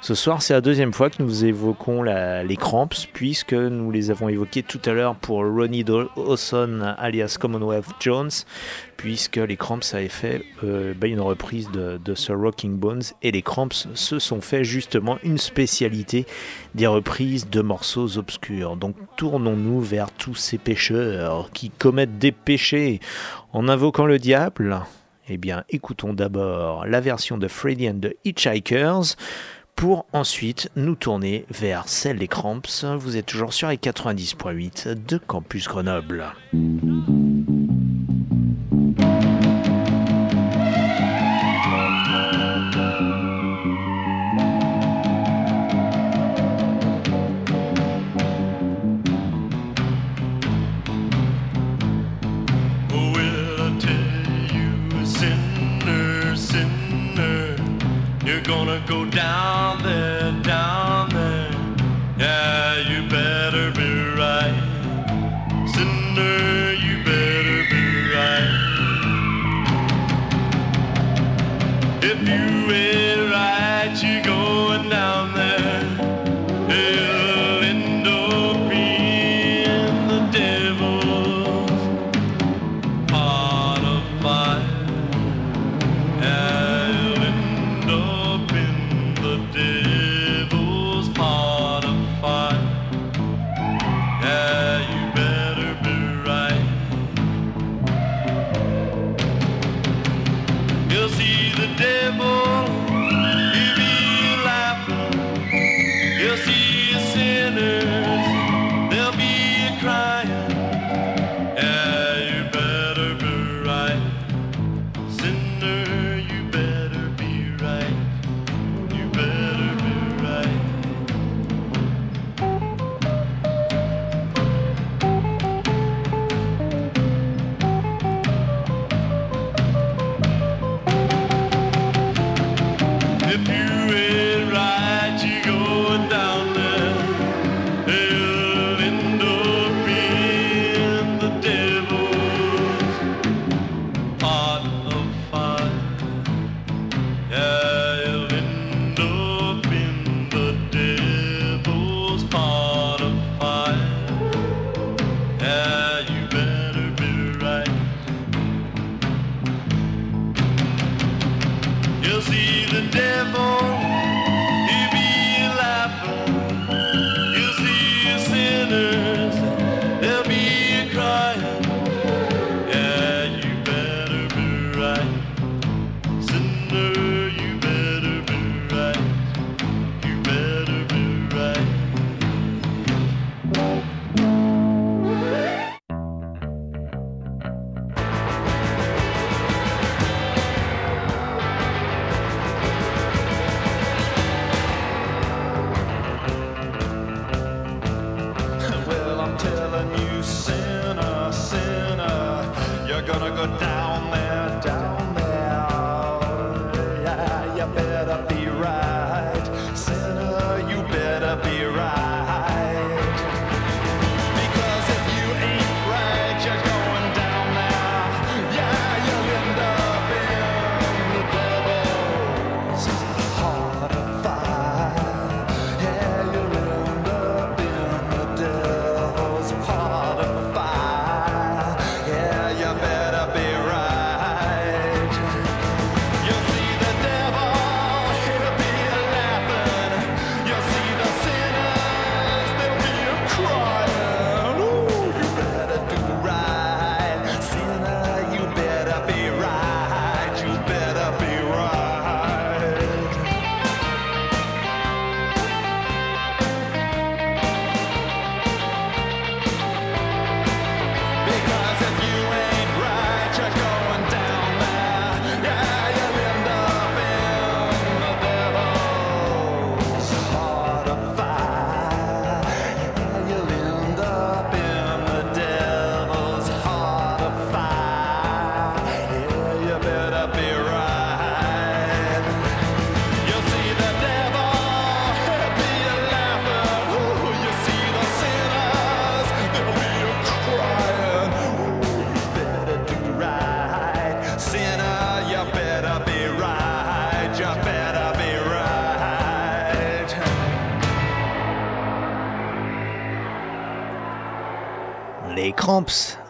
Ce 0.00 0.14
soir, 0.14 0.40
c'est 0.40 0.54
la 0.54 0.60
deuxième 0.60 0.92
fois 0.92 1.10
que 1.10 1.20
nous 1.20 1.44
évoquons 1.44 2.02
les 2.02 2.56
Cramps, 2.56 3.08
puisque 3.12 3.52
nous 3.52 3.90
les 3.90 4.12
avons 4.12 4.28
évoqués 4.28 4.62
tout 4.62 4.80
à 4.84 4.92
l'heure 4.92 5.16
pour 5.16 5.38
Ronnie 5.38 5.82
Dawson 5.82 6.94
alias 6.96 7.36
Commonwealth 7.40 7.88
Jones, 7.98 8.30
puisque 8.96 9.36
les 9.36 9.56
Cramps 9.56 9.80
avaient 9.94 10.08
fait 10.08 10.44
euh, 10.62 10.94
bah, 10.96 11.08
une 11.08 11.20
reprise 11.20 11.68
de, 11.72 11.98
de 12.02 12.14
ce 12.14 12.32
Rocking 12.32 12.76
Bones, 12.76 13.02
et 13.22 13.32
les 13.32 13.42
Cramps 13.42 13.88
se 13.94 14.18
sont 14.20 14.40
fait 14.40 14.62
justement 14.62 15.18
une 15.24 15.38
spécialité 15.38 16.24
des 16.76 16.86
reprises 16.86 17.50
de 17.50 17.62
morceaux 17.62 18.16
obscurs. 18.16 18.76
Donc 18.76 18.94
tournons-nous 19.16 19.80
vers 19.80 20.12
tous 20.12 20.36
ces 20.36 20.58
pécheurs 20.58 21.50
qui 21.52 21.70
commettent 21.70 22.18
des 22.18 22.32
péchés 22.32 23.00
en 23.52 23.68
invoquant 23.68 24.06
le 24.06 24.20
diable. 24.20 24.82
Eh 25.28 25.36
bien, 25.36 25.64
écoutons 25.68 26.14
d'abord 26.14 26.84
la 26.86 27.00
version 27.00 27.38
de 27.38 27.46
Freddy 27.46 27.88
and 27.88 28.00
the 28.00 28.16
Hitchhikers 28.24 29.16
pour 29.76 30.06
ensuite 30.12 30.68
nous 30.74 30.96
tourner 30.96 31.46
vers 31.48 31.88
celle 31.88 32.18
des 32.18 32.28
Cramps. 32.28 32.84
Vous 32.98 33.16
êtes 33.16 33.26
toujours 33.26 33.52
sur 33.52 33.68
les 33.68 33.76
90.8 33.76 35.06
de 35.06 35.18
Campus 35.18 35.68
Grenoble. 35.68 36.24
Gonna 58.42 58.82
go 58.88 59.04
down 59.04 59.61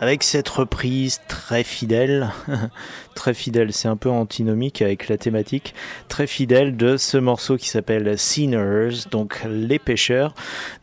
Avec 0.00 0.22
cette 0.22 0.48
reprise 0.48 1.20
très 1.26 1.64
fidèle, 1.64 2.30
très 3.16 3.34
fidèle, 3.34 3.72
c'est 3.72 3.88
un 3.88 3.96
peu 3.96 4.08
antinomique 4.08 4.82
avec 4.82 5.08
la 5.08 5.16
thématique, 5.16 5.74
très 6.08 6.28
fidèle 6.28 6.76
de 6.76 6.96
ce 6.96 7.18
morceau 7.18 7.56
qui 7.56 7.68
s'appelle 7.68 8.16
Sinners, 8.16 9.08
donc 9.10 9.40
Les 9.48 9.80
Pêcheurs, 9.80 10.34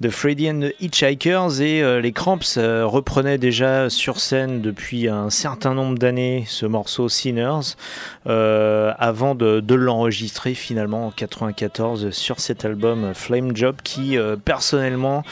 de 0.01 0.10
Freddy 0.10 0.49
and 0.49 0.60
the 0.60 0.74
Hitchhikers, 0.82 1.62
et 1.62 1.82
euh, 1.82 2.01
les 2.01 2.12
Cramps 2.12 2.57
euh, 2.57 2.86
reprenaient 2.86 3.38
déjà 3.38 3.89
sur 3.89 4.20
scène 4.20 4.62
depuis 4.62 5.07
un 5.07 5.30
certain 5.30 5.74
nombre 5.74 5.97
d'années 5.97 6.43
ce 6.47 6.66
morceau 6.66 7.07
Sinners, 7.07 7.76
euh, 8.28 8.91
avant 8.99 9.36
de, 9.36 9.74
l'enregistrer 9.74 10.53
finalement 10.53 11.07
en 11.07 11.12
94 11.12 12.10
sur 12.12 12.41
cet 12.41 12.66
album 12.66 13.14
Flame 13.14 13.55
Job, 13.55 13.78
qui 13.84 14.18
personnellement 14.43 15.24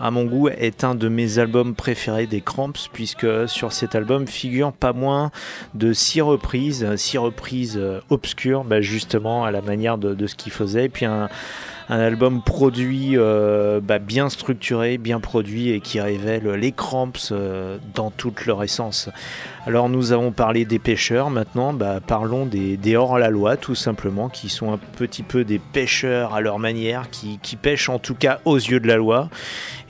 à 0.00 0.10
mon 0.10 0.24
goût, 0.24 0.48
est 0.48 0.84
un 0.84 0.94
de 0.94 1.08
mes 1.08 1.38
albums 1.38 1.74
préférés 1.74 2.26
des 2.26 2.40
Cramps, 2.40 2.88
puisque 2.92 3.48
sur 3.48 3.72
cet 3.72 3.94
album 3.94 4.26
figurent 4.26 4.72
pas 4.72 4.92
moins 4.92 5.30
de 5.74 5.92
six 5.92 6.20
reprises, 6.20 6.94
six 6.96 7.18
reprises 7.18 7.76
euh, 7.76 8.00
obscures, 8.10 8.64
bah, 8.64 8.80
justement 8.80 9.44
à 9.44 9.50
la 9.50 9.62
manière 9.62 9.98
de, 9.98 10.26
ce 10.26 10.34
puis 10.88 11.04
un, 11.04 11.28
un 11.88 12.00
album 12.00 12.42
produit, 12.42 13.12
euh, 13.16 13.80
bah, 13.82 13.98
bien 13.98 14.28
structuré, 14.28 14.98
bien 14.98 15.20
produit, 15.20 15.70
et 15.70 15.80
qui 15.80 16.00
révèle 16.00 16.48
les 16.52 16.72
Cramps 16.72 17.12
euh, 17.32 17.78
dans 17.94 18.10
toute 18.10 18.46
leur 18.46 18.62
essence. 18.62 19.10
Alors 19.66 19.88
nous 19.88 20.12
avons 20.12 20.30
parlé 20.30 20.64
des 20.64 20.78
pêcheurs, 20.78 21.30
maintenant 21.30 21.72
bah, 21.72 22.00
parlons 22.06 22.44
des, 22.46 22.96
hors-la-loi 22.96 23.56
tout 23.56 23.74
simplement, 23.74 24.28
qui 24.28 24.48
sont 24.48 24.72
un 24.72 24.78
petit 24.78 25.22
peu 25.22 25.44
des 25.44 25.58
pêcheurs 25.58 26.34
à 26.34 26.40
leur 26.40 26.58
manière, 26.58 27.10
qui, 27.10 27.38
qui 27.42 27.56
pêchent 27.56 27.88
en 27.88 27.98
tout 27.98 28.14
cas 28.14 28.40
aux 28.44 28.56
yeux 28.56 28.80
de 28.80 28.88
la 28.88 28.96
loi. 28.96 29.28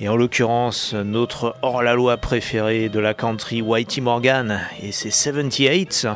Et 0.01 0.09
en 0.09 0.16
l'occurrence, 0.16 0.95
notre 0.95 1.57
hors-la-loi 1.62 2.16
préféré 2.16 2.88
de 2.88 3.01
la 3.01 3.14
country, 3.14 3.62
Whitey 3.62 4.01
Morgan, 4.01 4.61
et 4.82 4.92
ses 4.92 5.11
78. 5.11 6.09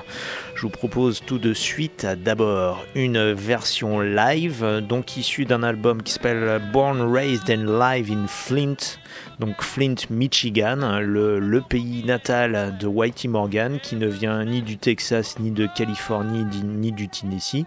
Je 0.59 0.63
vous 0.63 0.71
propose 0.71 1.23
tout 1.25 1.39
de 1.39 1.55
suite 1.55 2.05
d'abord 2.05 2.85
une 2.97 3.31
version 3.33 4.01
live, 4.01 4.83
donc 4.83 5.17
issue 5.17 5.45
d'un 5.45 5.63
album 5.63 6.03
qui 6.03 6.13
s'appelle 6.13 6.61
Born, 6.73 7.01
Raised 7.01 7.49
and 7.49 7.79
Live 7.79 8.11
in 8.11 8.27
Flint, 8.27 8.99
donc 9.41 9.63
Flint, 9.63 9.95
Michigan, 10.11 11.01
le, 11.01 11.39
le 11.39 11.61
pays 11.61 12.05
natal 12.05 12.77
de 12.79 12.87
Whitey 12.87 13.29
Morgan, 13.29 13.79
qui 13.83 13.97
ne 13.97 14.07
vient 14.07 14.45
ni 14.45 14.63
du 14.63 14.79
Texas, 14.79 15.39
ni 15.39 15.51
de 15.51 15.69
Californie, 15.75 16.45
ni, 16.65 16.93
du 16.93 17.09
Tennessee, 17.09 17.65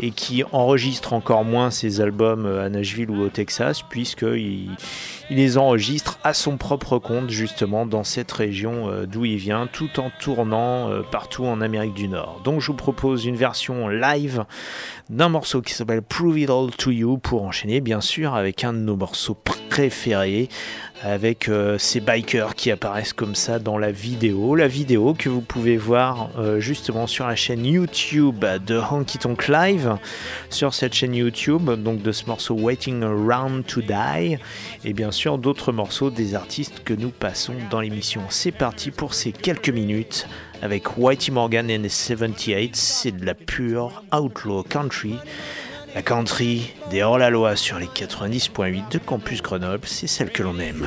et 0.00 0.10
qui 0.10 0.44
enregistre 0.52 1.12
encore 1.12 1.44
moins 1.44 1.70
ses 1.70 2.00
albums 2.00 2.46
à 2.46 2.68
Nashville 2.68 3.10
ou 3.10 3.22
au 3.22 3.28
Texas, 3.28 3.82
puisqu'il 3.82 4.70
il 5.28 5.36
les 5.36 5.58
enregistre 5.58 6.18
à 6.22 6.34
son 6.34 6.56
propre 6.56 6.98
compte, 6.98 7.30
justement, 7.30 7.86
dans 7.86 8.04
cette 8.04 8.30
région 8.30 8.88
euh, 8.88 9.06
d'où 9.06 9.24
il 9.24 9.36
vient, 9.36 9.66
tout 9.66 9.98
en 9.98 10.10
tournant 10.20 10.88
euh, 10.90 11.02
partout 11.02 11.44
en 11.44 11.60
Amérique 11.60 11.94
du 11.94 12.08
Nord. 12.08 12.40
Donc 12.44 12.60
je 12.60 12.68
vous 12.68 12.76
propose 12.76 13.24
une 13.24 13.36
version 13.36 13.88
live 13.88 14.44
d'un 15.10 15.28
morceau 15.28 15.62
qui 15.62 15.74
s'appelle 15.74 16.02
Prove 16.02 16.38
It 16.38 16.50
All 16.50 16.70
to 16.76 16.90
You, 16.90 17.18
pour 17.18 17.42
enchaîner, 17.42 17.80
bien 17.80 18.00
sûr, 18.00 18.34
avec 18.34 18.62
un 18.64 18.72
de 18.72 18.78
nos 18.78 18.96
morceaux 18.96 19.36
préférés, 19.68 20.48
avec 21.02 21.48
euh, 21.48 21.78
ces 21.78 22.00
bikers 22.00 22.54
qui 22.54 22.70
apparaissent 22.70 23.12
comme 23.12 23.34
ça 23.34 23.58
dans 23.58 23.78
la 23.78 23.92
vidéo. 23.92 24.54
La 24.54 24.68
vidéo 24.68 25.14
que 25.14 25.28
vous 25.28 25.40
pouvez 25.40 25.76
voir 25.76 26.30
euh, 26.38 26.60
justement 26.60 27.06
sur 27.06 27.26
la 27.26 27.36
chaîne 27.36 27.64
YouTube 27.64 28.44
de 28.66 28.78
Honky 28.78 29.18
Tonk 29.18 29.48
Live, 29.48 29.96
sur 30.50 30.74
cette 30.74 30.94
chaîne 30.94 31.14
YouTube, 31.14 31.70
donc 31.70 32.02
de 32.02 32.12
ce 32.12 32.26
morceau 32.26 32.54
Waiting 32.54 33.02
Around 33.02 33.66
to 33.66 33.82
Die, 33.82 34.38
et 34.84 34.92
bien 34.92 35.10
sûr 35.10 35.38
d'autres 35.38 35.72
morceaux 35.72 36.10
des 36.10 36.34
artistes 36.34 36.82
que 36.84 36.94
nous 36.94 37.10
passons 37.10 37.54
dans 37.70 37.80
l'émission. 37.80 38.22
C'est 38.28 38.52
parti 38.52 38.90
pour 38.90 39.14
ces 39.14 39.32
quelques 39.32 39.70
minutes 39.70 40.26
avec 40.62 40.96
Whitey 40.96 41.32
Morgan 41.32 41.70
and 41.70 41.82
the 41.82 41.88
78, 41.88 42.74
c'est 42.74 43.12
de 43.12 43.24
la 43.24 43.34
pure 43.34 44.02
outlaw 44.12 44.62
country. 44.62 45.16
La 45.96 46.02
country 46.02 46.74
des 46.90 47.02
hors-la-loi 47.02 47.56
sur 47.56 47.78
les 47.78 47.86
90.8 47.86 48.92
de 48.92 48.98
Campus 48.98 49.40
Grenoble, 49.40 49.88
c'est 49.88 50.06
celle 50.06 50.30
que 50.30 50.42
l'on 50.42 50.58
aime. 50.58 50.86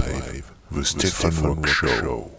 Live, 0.00 0.52
the 0.70 0.84
Stefan 0.84 1.42
Rock 1.42 1.66
Show. 1.66 2.30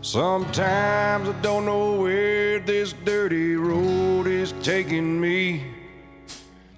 Sometimes 0.00 1.28
I 1.28 1.32
don't 1.42 1.66
know 1.66 2.00
where 2.00 2.60
this 2.60 2.94
dirty 3.04 3.56
road 3.56 4.26
is 4.26 4.54
taking 4.62 5.20
me. 5.20 5.66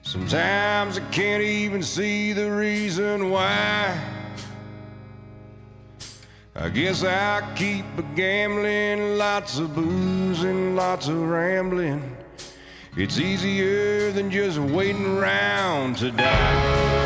Sometimes 0.03 0.99
I 0.99 1.03
can't 1.13 1.43
even 1.43 1.83
see 1.83 2.33
the 2.33 2.51
reason 2.51 3.31
why. 3.31 4.12
I 6.63 6.69
guess 6.69 7.03
I 7.03 7.43
keep 7.57 7.85
a 7.99 8.03
gambling, 8.15 9.19
lots 9.19 9.59
of 9.59 9.75
booze 9.75 10.45
and 10.45 10.77
lots 10.77 11.09
of 11.09 11.21
rambling. 11.21 12.17
It's 12.97 13.19
easier 13.19 14.13
than 14.13 14.31
just 14.31 14.61
waiting 14.61 15.19
around 15.19 15.97
to 15.97 16.13
die. 16.13 17.03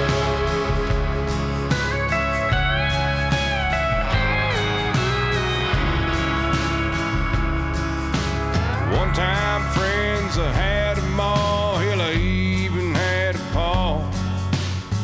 One 8.92 9.14
time 9.14 9.62
friends 9.72 10.36
I 10.36 10.52
had 10.52 10.98
them 10.98 11.18
all, 11.18 11.78
hell 11.78 12.02
I 12.02 12.12
even 12.12 12.94
had 12.94 13.36
a 13.36 13.44
paw. 13.54 14.02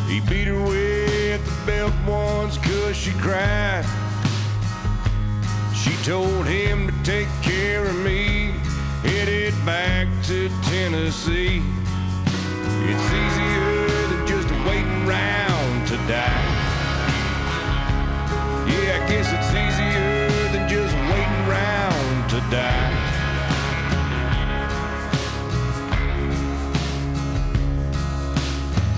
He 0.09 0.21
beat 0.21 0.49
her 0.49 0.63
with 0.63 1.43
the 1.43 1.67
belt 1.67 1.95
once 2.07 2.59
cause 2.59 2.95
she 2.95 3.13
cried. 3.13 4.02
Told 6.03 6.47
him 6.47 6.89
to 6.89 7.03
take 7.05 7.29
care 7.43 7.85
of 7.85 7.95
me, 7.95 8.51
headed 9.05 9.55
back 9.65 10.09
to 10.25 10.49
Tennessee. 10.65 11.63
It's 12.91 13.07
easier 13.23 13.87
than 14.09 14.27
just 14.27 14.51
waiting 14.67 15.07
around 15.07 15.87
to 15.87 15.97
die. 16.11 16.43
Yeah, 18.67 18.99
I 18.99 19.07
guess 19.09 19.31
it's 19.31 19.55
easier 19.55 20.29
than 20.51 20.69
just 20.69 20.93
waiting 20.93 21.39
around 21.47 22.31
to 22.31 22.41
die. 22.51 22.93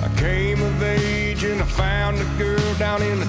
I 0.02 0.08
came 0.16 0.62
of 0.62 0.82
age 0.82 1.44
and 1.44 1.60
I 1.60 1.66
found 1.66 2.18
a 2.18 2.38
girl 2.38 2.74
down 2.78 3.02
in 3.02 3.20
the 3.20 3.26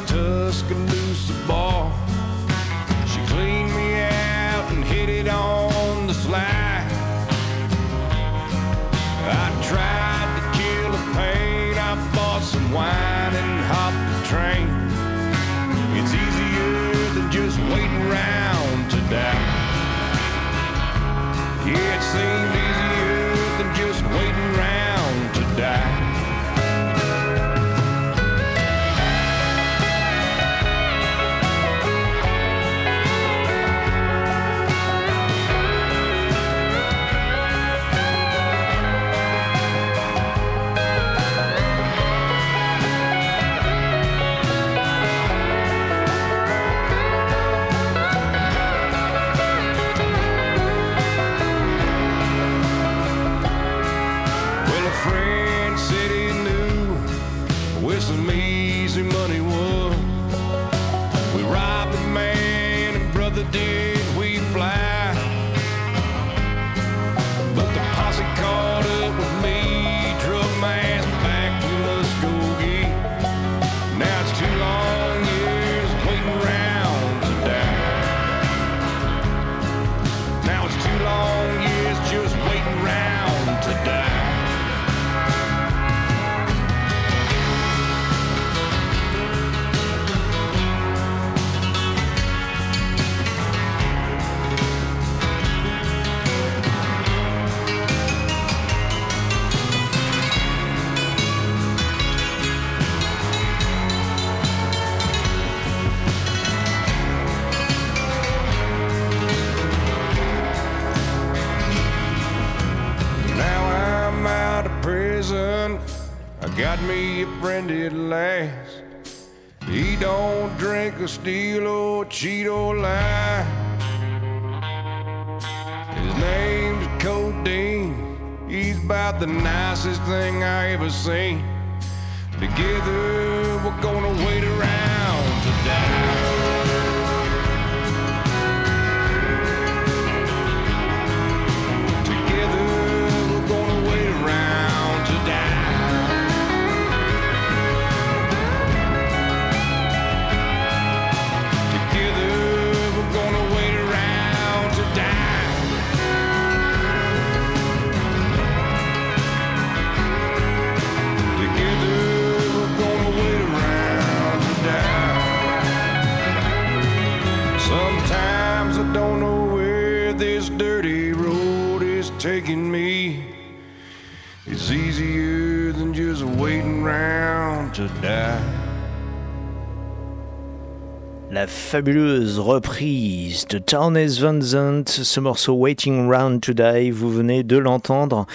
fabuleuse 181.75 182.39
reprise 182.39 183.45
de 183.49 183.57
Townes 183.57 184.07
Van 184.21 184.39
Zandt, 184.39 184.89
ce 184.89 185.19
morceau 185.19 185.55
Waiting 185.55 186.09
Round 186.09 186.39
to 186.39 186.53
Die, 186.53 186.89
vous 186.89 187.11
venez 187.11 187.43
de 187.43 187.57
l'entendre 187.57 188.27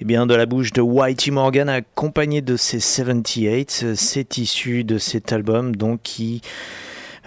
eh 0.00 0.04
bien, 0.04 0.24
de 0.24 0.36
la 0.36 0.46
bouche 0.46 0.72
de 0.72 0.80
Whitey 0.80 1.32
Morgan 1.32 1.68
accompagné 1.68 2.42
de 2.42 2.56
ses 2.56 2.78
78. 2.78 3.86
C'est 3.96 4.38
issu 4.38 4.84
de 4.84 4.98
cet 4.98 5.32
album 5.32 5.74
donc 5.74 5.98
qui 6.04 6.42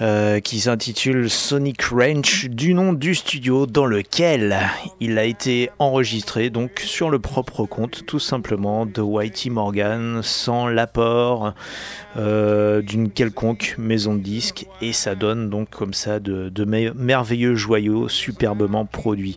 euh, 0.01 0.39
qui 0.39 0.61
s'intitule 0.61 1.29
Sonic 1.29 1.81
Ranch 1.83 2.45
du 2.45 2.73
nom 2.73 2.93
du 2.93 3.15
studio 3.15 3.65
dans 3.65 3.85
lequel 3.85 4.57
il 4.99 5.17
a 5.17 5.25
été 5.25 5.69
enregistré 5.79 6.49
donc 6.49 6.79
sur 6.79 7.09
le 7.09 7.19
propre 7.19 7.65
compte 7.65 8.05
tout 8.05 8.19
simplement 8.19 8.85
de 8.85 9.01
Whitey 9.01 9.49
Morgan 9.49 10.21
sans 10.23 10.67
l'apport 10.67 11.53
euh, 12.17 12.81
d'une 12.81 13.09
quelconque 13.11 13.75
maison 13.77 14.13
de 14.15 14.19
disques 14.21 14.65
et 14.81 14.93
ça 14.93 15.15
donne 15.15 15.49
donc 15.49 15.69
comme 15.69 15.93
ça 15.93 16.19
de, 16.19 16.49
de 16.49 16.65
me- 16.65 16.93
merveilleux 16.93 17.55
joyaux 17.55 18.07
superbement 18.09 18.85
produits. 18.85 19.35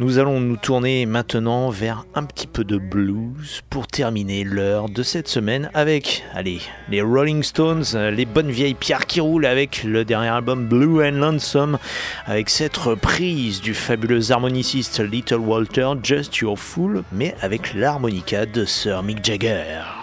Nous 0.00 0.18
allons 0.18 0.40
nous 0.40 0.56
tourner 0.56 1.04
maintenant 1.04 1.68
vers 1.68 2.06
un 2.14 2.24
petit 2.24 2.46
peu 2.46 2.64
de 2.64 2.78
blues 2.78 3.60
pour 3.68 3.86
terminer 3.86 4.44
l'heure 4.44 4.88
de 4.88 5.02
cette 5.02 5.28
semaine 5.28 5.70
avec, 5.74 6.24
les 6.88 7.02
Rolling 7.02 7.42
Stones, 7.42 7.84
les 8.10 8.24
bonnes 8.24 8.50
vieilles 8.50 8.72
pierres 8.72 9.04
qui 9.04 9.20
roulent 9.20 9.44
avec 9.44 9.84
le 9.84 10.06
dernier 10.06 10.28
album 10.28 10.66
Blue 10.66 11.06
and 11.06 11.18
Lonesome, 11.18 11.78
avec 12.24 12.48
cette 12.48 12.78
reprise 12.78 13.60
du 13.60 13.74
fabuleux 13.74 14.32
harmoniciste 14.32 15.00
Little 15.00 15.40
Walter, 15.40 15.90
Just 16.02 16.38
Your 16.38 16.58
Fool, 16.58 17.04
mais 17.12 17.34
avec 17.42 17.74
l'harmonica 17.74 18.46
de 18.46 18.64
Sir 18.64 19.02
Mick 19.02 19.22
Jagger. 19.22 19.99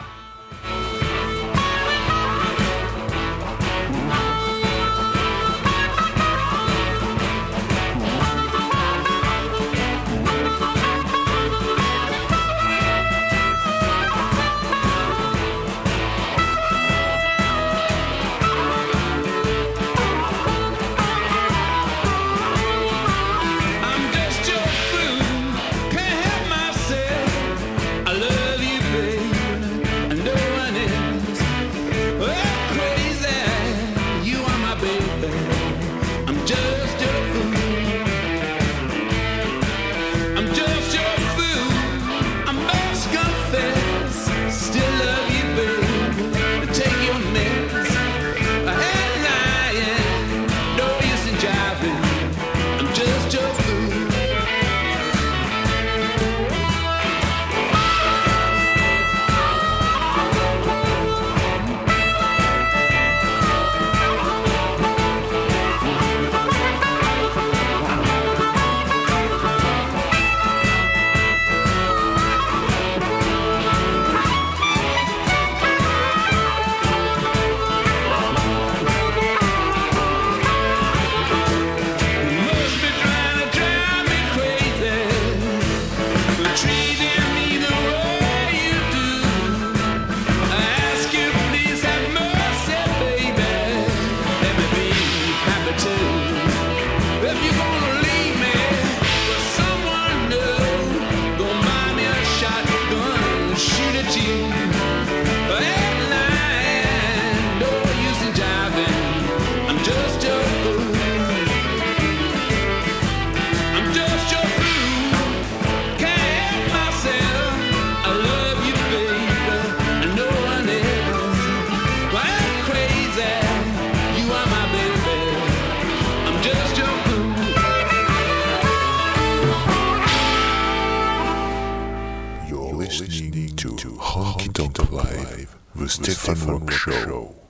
The 136.45 136.71
Stefan 136.71 137.46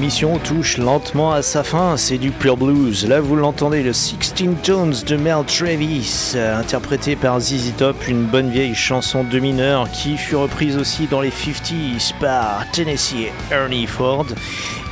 L'émission 0.00 0.38
touche 0.38 0.78
lentement 0.78 1.30
à 1.30 1.42
sa 1.42 1.62
fin, 1.62 1.98
c'est 1.98 2.16
du 2.16 2.30
pure 2.30 2.56
blues. 2.56 3.06
Là, 3.06 3.20
vous 3.20 3.36
l'entendez, 3.36 3.82
le 3.82 3.92
16 3.92 4.34
Tones 4.62 4.94
de 5.06 5.16
Mel 5.16 5.44
Travis, 5.46 6.32
euh, 6.36 6.58
interprété 6.58 7.16
par 7.16 7.38
ZZ 7.38 7.74
Top, 7.76 8.08
une 8.08 8.24
bonne 8.24 8.48
vieille 8.48 8.74
chanson 8.74 9.24
de 9.24 9.38
mineur 9.38 9.90
qui 9.90 10.16
fut 10.16 10.36
reprise 10.36 10.78
aussi 10.78 11.06
dans 11.06 11.20
les 11.20 11.28
50s 11.28 12.14
par 12.18 12.64
Tennessee 12.72 13.28
Ernie 13.50 13.86
Ford. 13.86 14.24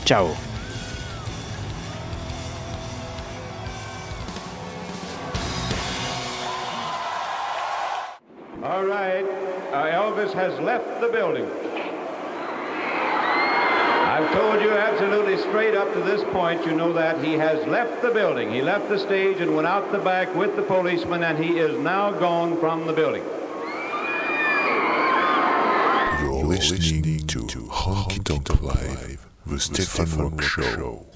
ciao. 0.04 0.26
All 8.62 8.84
right. 8.84 9.24
Uh, 9.72 9.90
Elvis 9.90 10.32
has 10.32 10.58
left 10.60 11.00
the 11.00 11.08
building. 11.08 11.46
I've 14.14 14.32
told 14.32 14.62
you 14.62 14.70
absolutely 14.70 15.36
straight 15.38 15.74
up 15.74 15.92
to 15.92 16.00
this 16.00 16.22
point, 16.32 16.64
you 16.64 16.72
know 16.72 16.92
that 16.92 17.22
he 17.24 17.32
has 17.32 17.66
left 17.66 18.00
the 18.00 18.10
building. 18.10 18.48
He 18.52 18.62
left 18.62 18.88
the 18.88 18.98
stage 18.98 19.40
and 19.40 19.56
went 19.56 19.66
out 19.66 19.90
the 19.90 19.98
back 19.98 20.32
with 20.36 20.54
the 20.54 20.62
policeman, 20.62 21.24
and 21.24 21.36
he 21.36 21.58
is 21.58 21.76
now 21.80 22.12
gone 22.12 22.58
from 22.60 22.86
the 22.86 22.92
building. 22.92 23.24
You're 26.22 26.33
listening 26.48 27.26
to 27.26 27.40
Honky 27.68 28.22
Tonk 28.22 28.62
Live, 28.62 29.26
the 29.46 29.58
Stefan 29.58 30.18
Rock 30.18 30.42
Show. 30.42 31.06